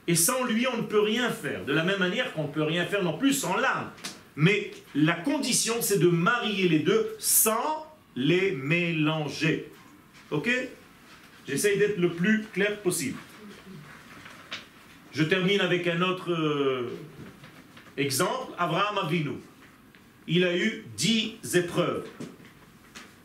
Et 0.06 0.14
sans 0.14 0.44
lui, 0.44 0.66
on 0.66 0.78
ne 0.78 0.82
peut 0.82 1.02
rien 1.02 1.28
faire. 1.28 1.66
De 1.66 1.74
la 1.74 1.84
même 1.84 1.98
manière 1.98 2.32
qu'on 2.32 2.44
ne 2.44 2.52
peut 2.52 2.62
rien 2.62 2.86
faire 2.86 3.02
non 3.02 3.18
plus 3.18 3.34
sans 3.34 3.58
l'âme. 3.58 3.90
Mais 4.40 4.70
la 4.94 5.14
condition, 5.14 5.82
c'est 5.82 5.98
de 5.98 6.06
marier 6.06 6.68
les 6.68 6.78
deux 6.78 7.16
sans 7.18 7.92
les 8.14 8.52
mélanger. 8.52 9.68
Ok? 10.30 10.48
J'essaye 11.48 11.76
d'être 11.76 11.98
le 11.98 12.12
plus 12.12 12.44
clair 12.52 12.78
possible. 12.80 13.18
Je 15.10 15.24
termine 15.24 15.60
avec 15.60 15.88
un 15.88 16.02
autre 16.02 16.30
euh, 16.30 16.88
exemple. 17.96 18.52
Abraham 18.58 18.98
Avinu. 18.98 19.32
Il 20.28 20.44
a 20.44 20.56
eu 20.56 20.84
dix 20.96 21.34
épreuves. 21.56 22.06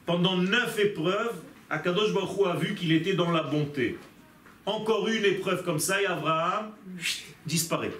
Pendant 0.08 0.38
neuf 0.38 0.80
épreuves, 0.80 1.36
Akadosh 1.70 2.12
Baruch 2.12 2.48
a 2.48 2.56
vu 2.56 2.74
qu'il 2.74 2.92
était 2.92 3.14
dans 3.14 3.30
la 3.30 3.44
bonté. 3.44 4.00
Encore 4.66 5.08
une 5.10 5.26
épreuve 5.26 5.64
comme 5.64 5.80
ça 5.80 6.02
et 6.02 6.08
Abraham 6.08 6.72
disparaît. 7.46 7.92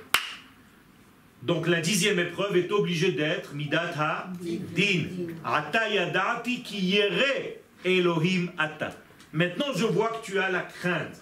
Donc 1.44 1.68
la 1.68 1.82
dixième 1.82 2.20
épreuve 2.20 2.56
est 2.56 2.72
obligée 2.72 3.12
d'être 3.12 3.54
Midat 3.54 3.92
Ha-Din. 3.98 5.08
Ata 5.44 5.90
yadati 5.90 6.64
ki 6.64 6.86
yere 6.86 7.60
Elohim 7.84 8.50
ata. 8.58 8.92
Maintenant 9.34 9.74
je 9.76 9.86
vois 9.86 10.08
que 10.08 10.26
tu 10.26 10.40
as 10.40 10.50
la 10.50 10.62
crainte. 10.62 11.22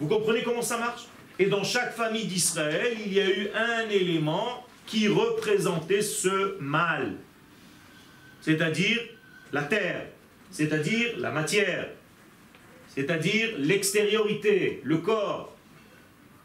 Vous 0.00 0.08
comprenez 0.08 0.42
comment 0.42 0.62
ça 0.62 0.78
marche? 0.78 1.02
Et 1.38 1.46
dans 1.46 1.62
chaque 1.62 1.94
famille 1.94 2.26
d'Israël, 2.26 2.96
il 3.06 3.12
y 3.12 3.20
a 3.20 3.30
eu 3.30 3.48
un 3.54 3.88
élément 3.88 4.66
qui 4.84 5.06
représentait 5.06 6.02
ce 6.02 6.58
mal. 6.60 7.14
C'est-à-dire 8.40 8.98
la 9.52 9.62
terre, 9.62 10.06
c'est-à-dire 10.50 11.18
la 11.18 11.30
matière, 11.30 11.88
c'est-à-dire 12.88 13.50
l'extériorité, 13.58 14.80
le 14.82 14.98
corps. 14.98 15.56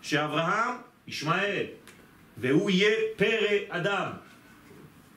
Chez 0.01 0.17
Abraham, 0.17 0.77
Ishmaël, 1.07 1.71
Veouye 2.41 2.85
Pere 3.17 3.67
Adam. 3.69 4.13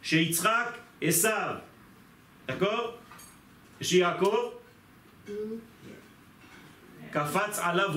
Chez 0.03 0.25
Yitzhak, 0.25 0.75
Esav. 1.01 1.61
D'accord 2.49 2.99
Chez 3.81 3.99
Yaakov, 3.99 4.53
Kafatz 7.13 7.61
alav 7.63 7.95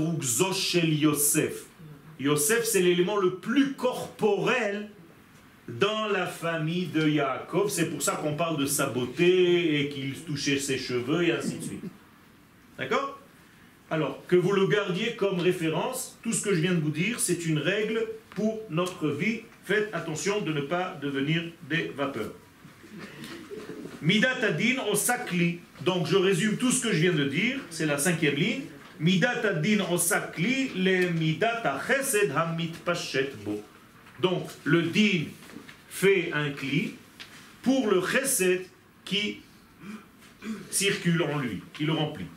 shel 0.53 0.93
Yosef. 0.93 1.65
Yosef, 2.19 2.63
c'est 2.63 2.81
l'élément 2.81 3.17
le 3.17 3.35
plus 3.35 3.73
corporel 3.73 4.89
dans 5.67 6.07
la 6.07 6.27
famille 6.27 6.87
de 6.87 7.07
Yaakov. 7.07 7.69
C'est 7.69 7.89
pour 7.89 8.01
ça 8.01 8.13
qu'on 8.13 8.35
parle 8.35 8.57
de 8.57 8.65
sa 8.65 8.87
beauté 8.87 9.81
et 9.81 9.89
qu'il 9.89 10.13
touchait 10.13 10.59
ses 10.59 10.77
cheveux 10.77 11.23
et 11.23 11.31
ainsi 11.31 11.57
de 11.57 11.63
suite. 11.63 11.83
D'accord? 12.77 13.19
Alors, 13.89 14.23
que 14.27 14.35
vous 14.35 14.51
le 14.51 14.67
gardiez 14.67 15.15
comme 15.15 15.39
référence, 15.39 16.17
tout 16.23 16.33
ce 16.33 16.41
que 16.41 16.53
je 16.53 16.61
viens 16.61 16.73
de 16.73 16.79
vous 16.79 16.89
dire, 16.89 17.19
c'est 17.19 17.45
une 17.45 17.59
règle 17.59 18.07
pour 18.35 18.61
notre 18.69 19.09
vie. 19.09 19.41
Faites 19.63 19.89
attention 19.93 20.41
de 20.41 20.53
ne 20.53 20.61
pas 20.61 20.97
devenir 21.01 21.41
des 21.67 21.91
vapeurs. 21.95 22.33
Midat 24.01 24.37
adin 24.43 24.83
osakli. 24.91 25.59
Donc 25.81 26.05
je 26.05 26.15
résume 26.15 26.57
tout 26.57 26.71
ce 26.71 26.83
que 26.83 26.93
je 26.93 27.01
viens 27.01 27.13
de 27.13 27.25
dire, 27.25 27.57
c'est 27.71 27.87
la 27.87 27.97
cinquième 27.97 28.35
ligne. 28.35 28.61
Midat 28.99 29.41
adin 29.43 29.83
osakli 29.91 30.69
le 30.75 31.09
midat 31.09 31.81
chesed 31.87 32.31
hamit 32.35 32.73
pachet 32.85 33.31
bo. 33.43 33.63
Donc 34.21 34.47
le 34.63 34.83
din 34.83 35.23
fait 35.89 36.31
un 36.33 36.51
cli 36.51 36.93
pour 37.63 37.89
le 37.89 38.01
chesed 38.05 38.65
qui 39.03 39.41
circule 40.69 41.23
en 41.23 41.39
lui, 41.39 41.63
qui 41.73 41.85
le 41.85 41.93
remplit. 41.93 42.27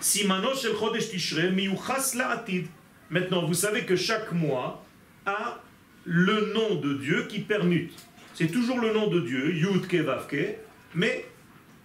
Simano 0.00 0.54
shel 0.54 0.74
chodesh 0.74 1.10
tishre 1.10 1.50
miyuchas 1.52 2.14
la'atid. 2.16 2.66
Maintenant, 3.10 3.46
vous 3.46 3.54
savez 3.54 3.84
que 3.84 3.96
chaque 3.96 4.32
mois 4.32 4.84
le 6.04 6.52
nom 6.54 6.76
de 6.76 6.94
Dieu 6.94 7.26
qui 7.28 7.40
permute. 7.40 7.92
C'est 8.34 8.48
toujours 8.48 8.80
le 8.80 8.92
nom 8.92 9.08
de 9.08 9.20
Dieu, 9.20 9.54
Yud 9.54 9.86
Kevavke, 9.88 10.56
mais 10.94 11.26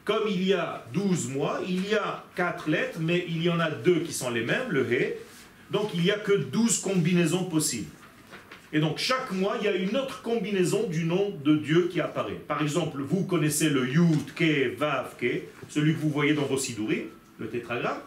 comme 0.06 0.24
il 0.28 0.44
y 0.44 0.54
a 0.54 0.86
12 0.94 1.30
mois, 1.30 1.62
il 1.68 1.90
y 1.90 1.96
a 1.96 2.24
4 2.36 2.70
lettres, 2.70 3.00
mais 3.00 3.26
il 3.28 3.42
y 3.42 3.50
en 3.50 3.60
a 3.60 3.72
deux 3.72 4.02
qui 4.02 4.14
sont 4.14 4.30
les 4.30 4.44
mêmes, 4.44 4.70
le 4.70 4.92
He. 4.92 5.16
Donc 5.72 5.90
il 5.94 6.02
n'y 6.02 6.12
a 6.12 6.18
que 6.18 6.34
12 6.34 6.80
combinaisons 6.80 7.46
possibles. 7.46 7.90
Et 8.72 8.80
donc 8.80 8.98
chaque 8.98 9.32
mois, 9.32 9.56
il 9.60 9.66
y 9.66 9.68
a 9.68 9.76
une 9.76 9.96
autre 9.96 10.22
combinaison 10.22 10.88
du 10.88 11.06
nom 11.06 11.32
de 11.44 11.56
Dieu 11.56 11.90
qui 11.92 12.02
apparaît. 12.02 12.42
Par 12.48 12.62
exemple, 12.62 13.02
vous 13.02 13.24
connaissez 13.24 13.70
le 13.70 13.88
Yud, 13.88 14.34
Ke, 14.36 14.76
celui 15.70 15.94
que 15.94 16.00
vous 16.00 16.10
voyez 16.10 16.34
dans 16.34 16.46
vos 16.46 16.58
sidouris, 16.58 17.06
le 17.40 17.48
tétragramme. 17.48 18.00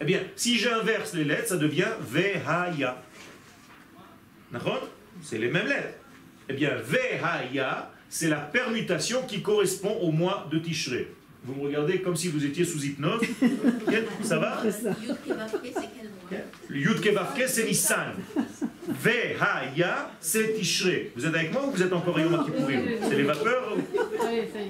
Eh 0.00 0.04
bien, 0.04 0.20
si 0.36 0.58
j'inverse 0.58 1.14
les 1.14 1.24
lettres, 1.24 1.48
ça 1.48 1.56
devient 1.56 1.88
Vehaya. 2.00 3.02
C'est 5.22 5.38
les 5.38 5.48
mêmes 5.48 5.66
lettres. 5.66 5.98
Eh 6.48 6.52
bien, 6.52 6.74
Vehaya, 6.76 7.90
c'est 8.08 8.28
la 8.28 8.38
permutation 8.40 9.22
qui 9.26 9.42
correspond 9.42 9.96
au 10.00 10.10
mois 10.10 10.48
de 10.50 10.58
Tishré. 10.58 11.12
Vous 11.44 11.54
me 11.54 11.66
regardez 11.66 12.00
comme 12.02 12.16
si 12.16 12.28
vous 12.28 12.44
étiez 12.44 12.64
sous 12.64 12.84
hypnose. 12.84 13.22
Ça 14.22 14.38
va 14.38 14.62
Le 16.68 16.76
Yud 16.76 17.00
Kevavke, 17.00 17.44
c'est 17.46 17.64
Nissan. 17.64 18.14
Vehaya, 18.88 20.10
c'est 20.20 20.54
Tishré. 20.54 21.12
Vous 21.16 21.24
êtes 21.24 21.34
avec 21.34 21.52
moi 21.52 21.66
ou 21.66 21.70
vous 21.70 21.82
êtes 21.82 21.92
encore 21.92 22.18
Yom 22.20 22.44
Kippourim 22.44 22.82
C'est 23.08 23.16
les 23.16 23.22
vapeurs 23.22 23.76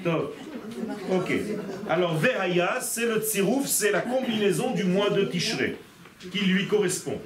Top. 0.05 0.37
Ok. 1.11 1.33
Alors, 1.89 2.17
Vehaya, 2.17 2.79
c'est 2.81 3.07
le 3.07 3.21
Tsirouf, 3.21 3.67
c'est 3.67 3.91
la 3.91 4.03
combinaison 4.03 4.73
du 4.73 4.85
mois 4.85 5.11
de 5.11 5.25
Tishré 5.25 5.77
qui 6.31 6.41
lui 6.41 6.67
correspond. 6.67 7.19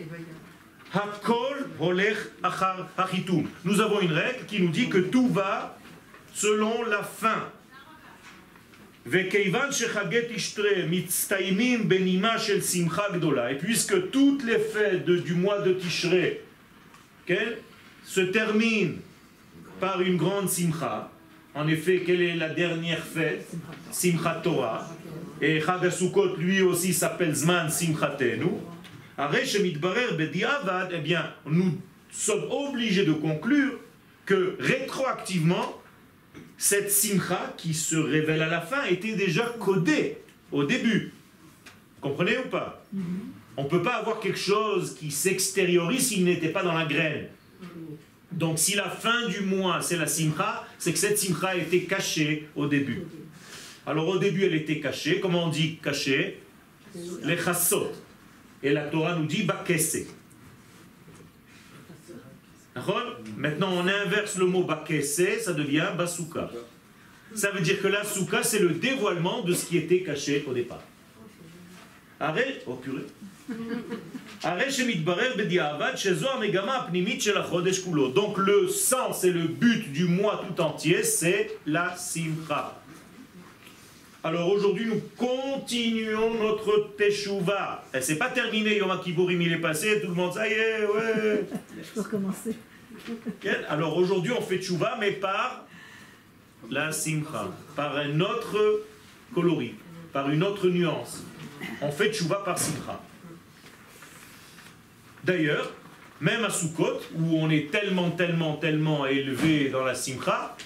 Achar. 2.43 2.89
Nous 3.65 3.81
avons 3.81 4.01
une 4.01 4.13
règle 4.13 4.45
qui 4.47 4.61
nous 4.61 4.71
dit 4.71 4.89
que 4.89 4.99
tout 4.99 5.29
va 5.29 5.77
selon 6.33 6.85
la 6.85 7.03
fin. 7.03 7.49
Et 9.13 9.25
puisque 13.57 14.11
toutes 14.11 14.45
les 14.45 14.59
fêtes 14.59 15.05
du 15.05 15.35
mois 15.35 15.61
de 15.61 15.73
Tishré 15.73 16.43
se 18.05 18.21
terminent 18.21 18.95
par 19.81 20.01
une 20.01 20.17
grande 20.17 20.49
simcha, 20.49 21.11
en 21.55 21.69
effet, 21.69 22.03
quelle 22.05 22.23
est 22.23 22.35
la 22.37 22.49
dernière 22.49 23.05
fête? 23.05 23.47
Simchat 23.91 24.41
Torah. 24.43 24.89
Et 25.41 25.61
Chag 25.61 25.89
lui 26.39 26.63
aussi 26.63 26.95
s'appelle 26.95 27.35
Zman 27.35 27.69
Simchatenu. 27.71 28.47
Eh 29.19 30.99
bien, 30.99 31.35
nous 31.47 31.81
sommes 32.11 32.51
obligés 32.51 33.05
de 33.05 33.13
conclure 33.13 33.79
que 34.27 34.57
rétroactivement, 34.59 35.81
cette 36.57 36.91
simcha 36.91 37.55
qui 37.57 37.75
se 37.75 37.97
révèle 37.97 38.43
à 38.43 38.49
la 38.49 38.61
fin 38.61 38.85
était 38.85 39.15
déjà 39.15 39.55
codée 39.59 40.19
au 40.51 40.65
début. 40.65 41.13
Comprenez 42.01 42.39
ou 42.39 42.49
pas? 42.49 42.85
Mm-hmm. 42.95 43.01
On 43.57 43.65
ne 43.65 43.69
peut 43.69 43.83
pas 43.83 43.95
avoir 43.97 44.21
quelque 44.21 44.39
chose 44.39 44.95
qui 44.95 45.11
s'extériorise 45.11 46.09
s'il 46.09 46.25
n'était 46.25 46.49
pas 46.49 46.63
dans 46.63 46.73
la 46.73 46.87
graine. 46.87 47.29
Donc 48.33 48.59
si 48.59 48.75
la 48.75 48.91
fin 48.91 49.29
du 49.29 49.41
mois 49.41 49.81
c'est 49.81 49.97
la 49.97 50.09
simcha, 50.09 50.67
c'est 50.79 50.93
que 50.93 50.99
cette 50.99 51.19
simcha 51.19 51.55
était 51.57 51.83
cachée 51.83 52.49
au 52.57 52.67
début. 52.67 53.05
Alors 53.87 54.09
au 54.09 54.19
début 54.19 54.45
elle 54.45 54.55
était 54.55 54.81
cachée, 54.81 55.21
comment 55.21 55.45
on 55.45 55.51
dit 55.51 55.79
cachée? 55.83 56.41
Les 57.23 57.37
chassot. 57.37 57.93
Et 58.65 58.73
la 58.73 58.87
Torah 58.87 59.15
nous 59.15 59.27
dit 59.27 59.45
bakese. 59.45 60.07
Maintenant, 63.37 63.71
on 63.73 63.87
inverse 63.87 64.37
le 64.37 64.47
mot 64.47 64.65
bakese, 64.65 65.43
ça 65.43 65.53
devient 65.53 65.89
basuka. 65.97 66.51
Ça 67.35 67.51
veut 67.51 67.61
dire 67.61 67.81
que 67.81 67.89
la 67.89 68.05
souka, 68.05 68.43
c'est 68.43 68.61
le 68.61 68.71
dévoilement 68.71 69.43
de 69.43 69.53
ce 69.55 69.67
qui 69.67 69.77
était 69.77 70.03
caché 70.03 70.45
au 70.49 70.53
départ. 70.53 70.83
Donc 78.15 78.39
le 78.39 78.69
sens 78.69 79.25
et 79.25 79.31
le 79.31 79.49
but 79.49 79.93
du 79.93 80.05
mois 80.05 80.45
tout 80.47 80.61
entier, 80.63 81.03
c'est 81.03 81.59
la 81.67 81.97
simcha. 81.97 82.81
Alors 84.27 84.49
aujourd'hui, 84.51 84.87
nous 84.87 85.03
continuons 85.19 86.43
notre 86.43 86.95
teshuva. 86.97 87.85
Et 87.93 88.01
c'est 88.01 88.17
pas 88.17 88.31
terminé, 88.31 88.79
Yom 88.79 88.99
Kippourim, 88.99 89.43
il 89.43 89.53
est 89.53 89.59
passé, 89.59 90.01
tout 90.01 90.09
le 90.09 90.15
monde, 90.15 90.33
ça 90.33 90.49
y 90.49 90.53
est, 90.53 90.87
ouais. 90.87 91.45
Je 91.77 91.91
peux 91.91 92.01
recommencer. 92.01 92.57
Alors 93.69 93.99
aujourd'hui, 93.99 94.33
on 94.33 94.41
fait 94.41 94.57
teshuva, 94.57 94.97
mais 94.99 95.13
par 95.13 95.67
la 96.71 96.91
simcha, 96.91 97.51
par 97.77 97.99
un 97.99 98.19
autre 98.21 98.87
coloris, 99.35 99.75
par 100.11 100.31
une 100.31 100.43
autre 100.43 100.69
nuance. 100.69 101.23
On 101.83 101.91
fait 101.91 102.11
teshuva 102.11 102.37
par 102.37 102.59
simcha. 102.59 102.99
D'ailleurs, 105.23 105.71
même 106.23 106.45
à 106.45 106.51
Sukkot, 106.51 107.01
où 107.15 107.37
on 107.37 107.51
est 107.51 107.71
tellement, 107.71 108.11
tellement, 108.11 108.57
tellement 108.57 109.05
élevé 109.05 109.69
dans 109.69 109.85
la 109.85 109.95
simcha, 109.95 110.57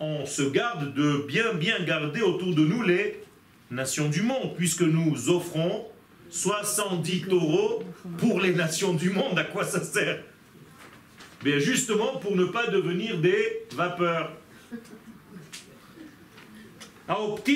on 0.00 0.26
se 0.26 0.42
garde 0.42 0.92
de 0.94 1.24
bien, 1.28 1.54
bien 1.54 1.78
garder 1.84 2.22
autour 2.22 2.52
de 2.54 2.64
nous 2.64 2.82
les 2.82 3.20
nations 3.70 4.08
du 4.08 4.22
monde, 4.22 4.56
puisque 4.56 4.82
nous 4.82 5.28
offrons 5.28 5.86
70 6.30 7.26
taureaux 7.28 7.84
pour 8.18 8.40
les 8.40 8.54
nations 8.54 8.94
du 8.94 9.10
monde. 9.10 9.38
À 9.38 9.44
quoi 9.44 9.64
ça 9.64 9.84
sert? 9.84 10.22
Bien 11.42 11.58
justement 11.58 12.16
pour 12.16 12.34
ne 12.36 12.46
pas 12.46 12.68
devenir 12.68 13.18
des 13.18 13.66
vapeurs. 13.74 14.32
Donc 17.08 17.48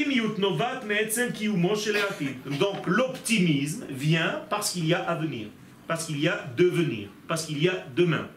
l'optimisme 2.86 3.84
vient 3.88 4.42
parce 4.50 4.72
qu'il 4.72 4.86
y 4.86 4.94
a 4.94 4.98
avenir, 4.98 5.46
parce 5.86 6.06
qu'il 6.06 6.18
y 6.18 6.28
a 6.28 6.44
devenir, 6.56 7.08
parce 7.28 7.46
qu'il 7.46 7.62
y 7.62 7.68
a 7.68 7.86
demain. 7.94 8.28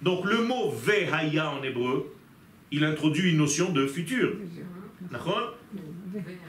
Donc 0.00 0.24
le 0.24 0.42
mot 0.42 0.70
vehaya 0.70 1.50
en 1.50 1.62
hébreu, 1.62 2.13
il 2.70 2.84
introduit 2.84 3.30
une 3.30 3.38
notion 3.38 3.70
de 3.72 3.86
futur. 3.86 4.32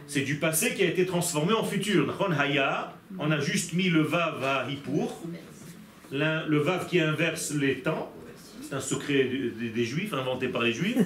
C'est 0.08 0.22
du 0.22 0.36
passé 0.36 0.74
qui 0.74 0.84
a 0.84 0.88
été 0.88 1.06
transformé 1.06 1.54
en 1.54 1.64
futur. 1.64 2.16
Haya, 2.38 2.94
on 3.18 3.32
a 3.32 3.40
juste 3.40 3.74
mis 3.74 3.90
le 3.90 4.02
vav 4.02 4.44
à 4.44 4.68
hipur, 4.70 5.22
le 6.12 6.58
vav 6.58 6.88
qui 6.88 7.00
inverse 7.00 7.54
les 7.54 7.80
temps. 7.80 8.12
C'est 8.62 8.76
un 8.76 8.82
secret 8.82 9.30
des, 9.76 9.86
juifs, 9.86 10.14
inventé 10.14 10.48
par 10.48 10.64
les 10.64 10.74
juifs. 10.74 10.98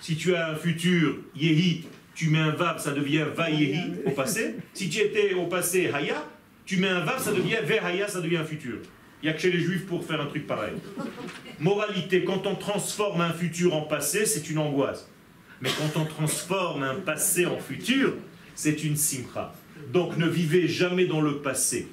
Si 0.00 0.16
tu 0.16 0.34
as 0.34 0.50
un 0.50 0.54
futur 0.54 1.16
yehi, 1.34 1.86
tu 2.14 2.28
mets 2.28 2.38
un 2.38 2.50
vav, 2.50 2.78
ça 2.78 2.92
devient 2.92 3.24
va 3.34 3.50
yehi 3.50 3.80
au 4.04 4.10
passé. 4.10 4.56
Si 4.74 4.88
tu 4.88 5.00
étais 5.00 5.34
au 5.34 5.46
passé 5.46 5.90
haya, 5.92 6.24
tu 6.66 6.76
mets 6.76 6.88
un 6.88 7.00
vav, 7.00 7.22
ça 7.22 7.32
devient 7.32 7.58
ve 7.64 7.82
haya, 7.82 8.06
ça 8.08 8.20
devient 8.20 8.38
un 8.38 8.44
futur. 8.44 8.78
Il 9.24 9.28
n'y 9.28 9.30
a 9.30 9.36
que 9.36 9.40
chez 9.40 9.50
les 9.50 9.60
juifs 9.60 9.86
pour 9.86 10.04
faire 10.04 10.20
un 10.20 10.26
truc 10.26 10.46
pareil. 10.46 10.74
Moralité, 11.58 12.24
quand 12.24 12.46
on 12.46 12.56
transforme 12.56 13.22
un 13.22 13.32
futur 13.32 13.72
en 13.72 13.80
passé, 13.80 14.26
c'est 14.26 14.50
une 14.50 14.58
angoisse. 14.58 15.08
Mais 15.62 15.70
quand 15.70 15.98
on 15.98 16.04
transforme 16.04 16.82
un 16.82 16.96
passé 16.96 17.46
en 17.46 17.58
futur, 17.58 18.12
c'est 18.54 18.84
une 18.84 18.96
simcha. 18.96 19.54
Donc 19.94 20.18
ne 20.18 20.28
vivez 20.28 20.68
jamais 20.68 21.06
dans 21.06 21.22
le 21.22 21.38
passé. 21.38 21.88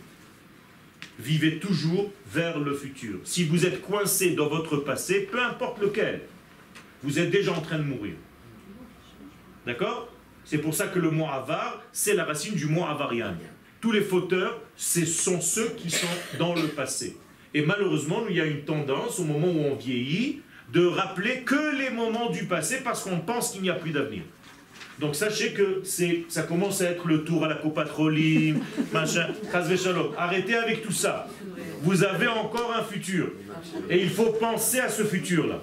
Vivez 1.20 1.60
toujours 1.60 2.12
vers 2.28 2.60
le 2.60 2.74
futur. 2.76 3.20
Si 3.24 3.46
vous 3.46 3.66
êtes 3.66 3.82
coincé 3.82 4.32
dans 4.32 4.50
votre 4.50 4.76
passé, 4.76 5.22
peu 5.32 5.42
importe 5.42 5.80
lequel, 5.80 6.24
vous 7.02 7.18
êtes 7.18 7.32
déjà 7.32 7.54
en 7.54 7.62
train 7.62 7.78
de 7.78 7.84
mourir. 7.84 8.16
D'accord? 9.66 10.14
C'est 10.44 10.58
pour 10.58 10.74
ça 10.74 10.88
que 10.88 11.00
le 11.00 11.12
mot 11.12 11.28
avar, 11.28 11.82
c'est 11.94 12.14
la 12.14 12.26
racine 12.26 12.56
du 12.56 12.66
mot 12.66 12.84
avarian. 12.84 13.38
Tous 13.80 13.94
les 13.94 14.02
fauteurs, 14.02 14.60
ce 14.76 15.06
sont 15.06 15.40
ceux 15.40 15.70
qui 15.70 15.90
sont 15.90 16.08
dans 16.38 16.54
le 16.54 16.68
passé. 16.68 17.16
Et 17.54 17.64
malheureusement, 17.64 18.22
il 18.30 18.38
y 18.38 18.42
a 18.42 18.46
une 18.46 18.62
tendance, 18.62 19.20
au 19.20 19.26
moment 19.26 19.48
où 19.48 19.66
on 19.72 19.76
vieillit, 19.76 20.42
de 20.72 20.86
rappeler 20.86 21.42
que 21.42 21.76
les 21.78 21.90
moments 21.90 22.30
du 22.30 22.46
passé 22.46 22.78
parce 22.84 23.04
qu'on 23.04 23.20
pense 23.20 23.52
qu'il 23.52 23.62
n'y 23.62 23.70
a 23.70 23.74
plus 23.74 23.92
d'avenir. 23.92 24.24
Donc 25.00 25.16
sachez 25.16 25.54
que 25.54 25.82
ça 26.30 26.44
commence 26.44 26.82
à 26.82 26.92
être 26.92 27.08
le 27.08 27.24
tour 27.24 27.44
à 27.44 27.48
la 27.48 27.56
copatroline, 27.56 28.60
machin, 28.94 29.28
Arrêtez 30.18 30.56
avec 30.56 30.84
tout 30.84 30.92
ça. 30.92 31.28
Vous 31.82 32.04
avez 32.04 32.28
encore 32.28 32.74
un 32.78 32.84
futur. 32.84 33.32
Et 33.90 34.02
il 34.02 34.10
faut 34.10 34.32
penser 34.34 34.80
à 34.80 34.90
ce 34.90 35.04
futur-là. 35.04 35.62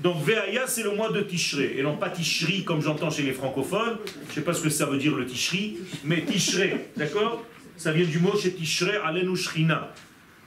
Donc 0.00 0.22
Veaya, 0.22 0.66
c'est 0.66 0.82
le 0.82 0.94
mois 0.94 1.10
de 1.10 1.20
Tishré, 1.20 1.76
et 1.78 1.82
non 1.82 1.96
pas 1.96 2.10
Tishri 2.10 2.64
comme 2.64 2.82
j'entends 2.82 3.10
chez 3.10 3.22
les 3.22 3.32
francophones. 3.32 3.98
Je 4.26 4.30
ne 4.30 4.34
sais 4.34 4.40
pas 4.42 4.52
ce 4.52 4.62
que 4.62 4.68
ça 4.68 4.86
veut 4.86 4.98
dire 4.98 5.14
le 5.14 5.26
Tishri, 5.26 5.78
mais 6.04 6.24
Tishré, 6.24 6.88
d'accord? 6.96 7.44
Ça 7.76 7.92
vient 7.92 8.06
du 8.06 8.18
mot 8.18 8.36
chez 8.36 8.52
Tishré, 8.52 8.96
Alenu 9.04 9.36
Shrina. 9.36 9.92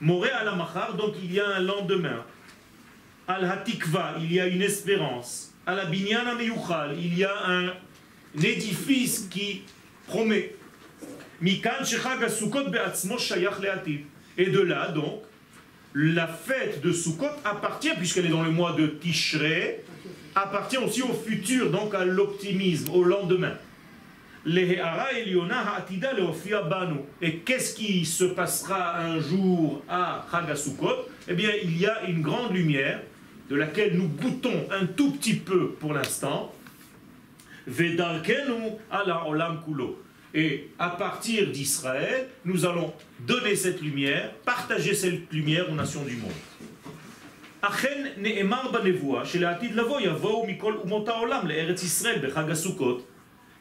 Moré 0.01 0.29
al 0.29 0.49
donc 0.97 1.15
il 1.21 1.33
y 1.33 1.39
a 1.39 1.47
un 1.47 1.59
lendemain. 1.59 2.23
Al 3.27 3.45
Hatikva, 3.45 4.15
il 4.21 4.31
y 4.31 4.39
a 4.39 4.47
une 4.47 4.62
espérance. 4.62 5.53
Al 5.65 5.79
Abinyana 5.79 6.35
Meyuchal, 6.35 6.97
il 6.97 7.17
y 7.17 7.23
a 7.23 7.45
un, 7.45 7.73
édifice 8.41 9.27
qui 9.29 9.63
promet. 10.07 10.55
Mikan 11.41 11.83
Shechag 11.83 12.19
Be'atzmo 12.71 13.17
Shayach 13.17 13.59
Le'ativ. 13.62 14.01
Et 14.38 14.47
de 14.47 14.62
là, 14.62 14.88
donc, 14.89 15.21
la 15.93 16.27
fête 16.27 16.81
de 16.81 16.91
Sukkot 16.91 17.27
appartient, 17.43 17.93
puisqu'elle 17.97 18.27
est 18.27 18.29
dans 18.29 18.43
le 18.43 18.51
mois 18.51 18.73
de 18.73 18.88
Tishré, 18.88 19.83
appartient 20.33 20.77
aussi 20.77 21.01
au 21.01 21.13
futur, 21.13 21.71
donc 21.71 21.93
à 21.93 22.05
l'optimisme, 22.05 22.91
au 22.93 23.03
lendemain. 23.03 23.53
Et 27.22 27.37
qu'est-ce 27.38 27.74
qui 27.74 28.04
se 28.04 28.24
passera 28.24 28.98
un 28.98 29.18
jour 29.18 29.82
à 29.88 30.26
Chagasukot 30.30 31.08
Eh 31.28 31.32
bien, 31.34 31.50
il 31.62 31.78
y 31.80 31.87
a 31.87 32.04
une 32.04 32.20
grande 32.20 32.52
lumière 32.52 33.00
de 33.48 33.56
laquelle 33.56 33.96
nous 33.96 34.08
goûtons 34.08 34.68
un 34.70 34.84
tout 34.84 35.12
petit 35.12 35.37
peu 35.37 35.70
pour 35.70 35.94
l'instant. 35.94 36.52
Vedarkenu 37.66 38.72
ala 38.90 39.26
olam 39.26 39.62
kulo. 39.64 40.02
Et 40.34 40.68
à 40.78 40.90
partir 40.90 41.50
d'Israël, 41.50 42.28
nous 42.44 42.66
allons 42.66 42.92
donner 43.20 43.56
cette 43.56 43.80
lumière, 43.80 44.30
partager 44.44 44.92
cette 44.94 45.32
lumière 45.32 45.70
aux 45.70 45.74
nations 45.74 46.04
du 46.04 46.16
monde. 46.16 46.32
אכן 47.66 48.04
נאמר 48.16 48.70
בנבואה 48.70 49.26
שלעתיד 49.26 49.74
לבוא 49.74 50.00
יבואו 50.00 50.46
מכל 50.46 50.74
אומות 50.76 51.08
העולם 51.08 51.46
לארץ 51.46 51.82
ישראל 51.82 52.26
בחג 52.26 52.50
הסוכות 52.50 53.06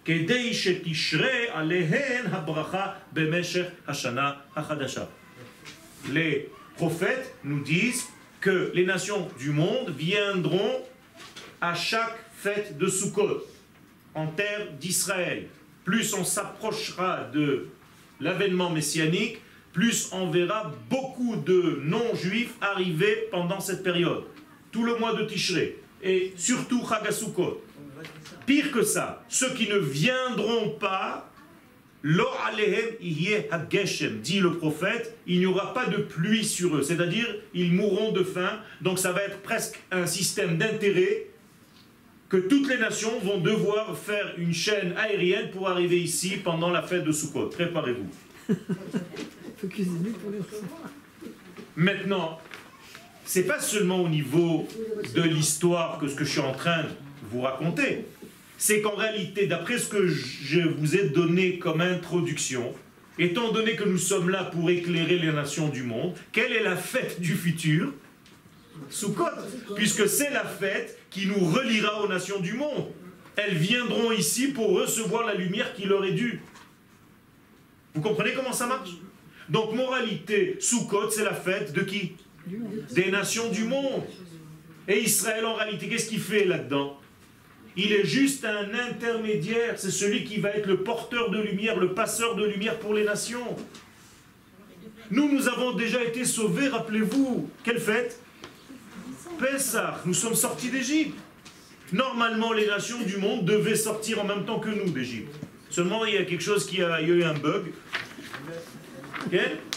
כדי 0.08 0.54
שתשרה 0.54 1.38
עליהן 1.54 2.26
הברכה 2.32 2.88
במשך 3.14 3.66
השנה 3.88 4.32
החדשה. 4.56 5.06
Les 6.12 6.50
prophètes 6.76 7.32
nous 7.44 7.62
disent 7.64 8.08
que 8.42 8.72
les 8.74 8.86
nations 8.86 9.30
du 9.40 9.52
monde 9.52 9.90
viendront 9.96 10.84
à 11.62 11.74
chaque 11.76 12.20
fête 12.36 12.78
de 12.78 12.88
Sukkot 12.88 13.42
en 14.14 14.28
terre 14.28 14.68
d'Israël 14.80 15.48
plus 15.84 16.14
on 16.14 16.24
s'approchera 16.24 17.30
de 17.34 17.68
l'avènement 18.20 18.70
messianique, 18.70 19.42
plus 19.72 20.10
on 20.12 20.30
verra 20.30 20.72
beaucoup 20.90 21.36
de 21.36 21.82
non-juifs 21.84 22.56
arriver 22.62 23.28
pendant 23.32 23.60
cette 23.60 23.84
période. 23.84 24.24
Tout 24.72 24.84
le 24.84 24.98
mois 24.98 25.14
de 25.14 25.26
Tishré, 25.26 25.80
et 26.02 26.34
surtout 26.38 26.86
Chagasukot. 26.88 27.64
Pire 28.49 28.73
que 28.73 28.83
ça, 28.83 29.23
ceux 29.29 29.53
qui 29.53 29.69
ne 29.69 29.77
viendront 29.77 30.71
pas, 30.71 31.31
dit 34.23 34.41
le 34.41 34.57
prophète, 34.57 35.19
il 35.27 35.41
n'y 35.41 35.45
aura 35.45 35.75
pas 35.75 35.85
de 35.85 35.99
pluie 35.99 36.47
sur 36.47 36.75
eux, 36.75 36.83
c'est-à-dire 36.83 37.27
ils 37.53 37.75
mourront 37.75 38.11
de 38.11 38.23
faim, 38.23 38.59
donc 38.81 38.99
ça 38.99 39.13
va 39.13 39.23
être 39.25 39.43
presque 39.43 39.79
un 39.91 40.07
système 40.07 40.57
d'intérêt 40.57 41.27
que 42.31 42.39
toutes 42.39 42.71
les 42.71 42.79
nations 42.79 43.21
vont 43.21 43.37
devoir 43.37 43.99
faire 43.99 44.33
une 44.39 44.55
chaîne 44.55 44.95
aérienne 44.97 45.51
pour 45.51 45.69
arriver 45.69 46.01
ici 46.01 46.39
pendant 46.43 46.71
la 46.71 46.81
fête 46.81 47.05
de 47.05 47.13
Sukkot. 47.13 47.51
Préparez-vous. 47.51 48.09
Maintenant, 51.77 52.41
c'est 53.27 53.45
pas 53.45 53.61
seulement 53.61 54.01
au 54.01 54.09
niveau 54.09 54.67
de 55.15 55.21
l'histoire 55.21 55.99
que 55.99 56.09
ce 56.09 56.15
que 56.15 56.25
je 56.25 56.31
suis 56.31 56.41
en 56.41 56.53
train 56.53 56.85
de 56.85 56.89
vous 57.31 57.43
raconter. 57.43 58.07
C'est 58.61 58.83
qu'en 58.83 58.97
réalité, 58.97 59.47
d'après 59.47 59.79
ce 59.79 59.87
que 59.87 60.09
je 60.09 60.61
vous 60.61 60.97
ai 60.97 61.11
donné 61.11 61.61
comme 61.61 61.81
introduction, 61.81 62.75
étant 63.17 63.53
donné 63.53 63.77
que 63.77 63.85
nous 63.85 63.99
sommes 63.99 64.31
là 64.31 64.45
pour 64.45 64.69
éclairer 64.69 65.17
les 65.17 65.33
nations 65.33 65.69
du 65.69 65.85
monde, 65.85 66.15
quelle 66.33 66.53
est 66.53 66.65
la 66.65 66.77
fête 66.77 67.21
du 67.21 67.35
futur? 67.35 67.95
Sukkot, 68.91 69.25
puisque 69.77 70.09
c'est 70.09 70.31
la 70.31 70.45
fête 70.45 70.99
qui 71.09 71.27
nous 71.27 71.39
reliera 71.39 72.03
aux 72.03 72.09
nations 72.09 72.41
du 72.41 72.55
monde. 72.55 72.89
Elles 73.37 73.57
viendront 73.57 74.11
ici 74.11 74.49
pour 74.49 74.71
recevoir 74.71 75.25
la 75.25 75.35
lumière 75.35 75.73
qui 75.75 75.85
leur 75.85 76.05
est 76.05 76.13
due. 76.13 76.41
Vous 77.95 78.01
comprenez 78.01 78.33
comment 78.33 78.53
ça 78.53 78.67
marche? 78.67 78.91
Donc, 79.49 79.73
moralité, 79.73 80.57
Sukkot, 80.59 81.11
c'est 81.11 81.25
la 81.25 81.35
fête 81.35 81.73
de 81.73 81.83
qui? 81.83 82.17
Des 82.93 83.11
nations 83.13 83.51
du 83.51 83.65
monde. 83.65 84.03
Et 84.89 85.01
Israël, 85.01 85.47
en 85.47 85.55
réalité, 85.55 85.89
qu'est-ce 85.89 86.09
qu'il 86.09 86.21
fait 86.21 86.45
là-dedans? 86.45 86.99
Il 87.81 87.93
est 87.93 88.05
juste 88.05 88.45
un 88.45 88.75
intermédiaire. 88.75 89.75
C'est 89.77 89.93
celui 89.93 90.25
qui 90.25 90.39
va 90.39 90.51
être 90.51 90.67
le 90.67 90.79
porteur 90.79 91.31
de 91.31 91.41
lumière, 91.41 91.79
le 91.79 91.95
passeur 91.95 92.35
de 92.35 92.45
lumière 92.45 92.77
pour 92.81 92.93
les 92.93 93.05
nations. 93.05 93.57
Nous, 95.13 95.33
nous 95.33 95.47
avons 95.47 95.73
déjà 95.75 96.03
été 96.03 96.25
sauvés, 96.25 96.67
rappelez-vous. 96.67 97.49
Quelle 97.63 97.79
fête? 97.79 98.21
Pessah. 99.39 100.03
Nous 100.05 100.13
sommes 100.13 100.35
sortis 100.35 100.71
d'Égypte. 100.71 101.17
Normalement, 101.93 102.53
les 102.53 102.67
nations 102.67 103.01
du 103.01 103.17
monde 103.17 103.45
devaient 103.45 103.77
sortir 103.77 104.21
en 104.21 104.25
même 104.25 104.45
temps 104.45 104.59
que 104.59 104.71
nous 104.71 104.91
d'Égypte. 104.91 105.33
Seulement, 105.71 106.05
il 106.05 106.15
y 106.15 106.19
a 106.19 106.25
quelque 106.25 106.43
chose 106.43 106.67
qui 106.67 106.83
a, 106.83 107.01
il 107.01 107.09
eu 107.09 107.23
un 107.23 107.35
bug. 107.35 107.67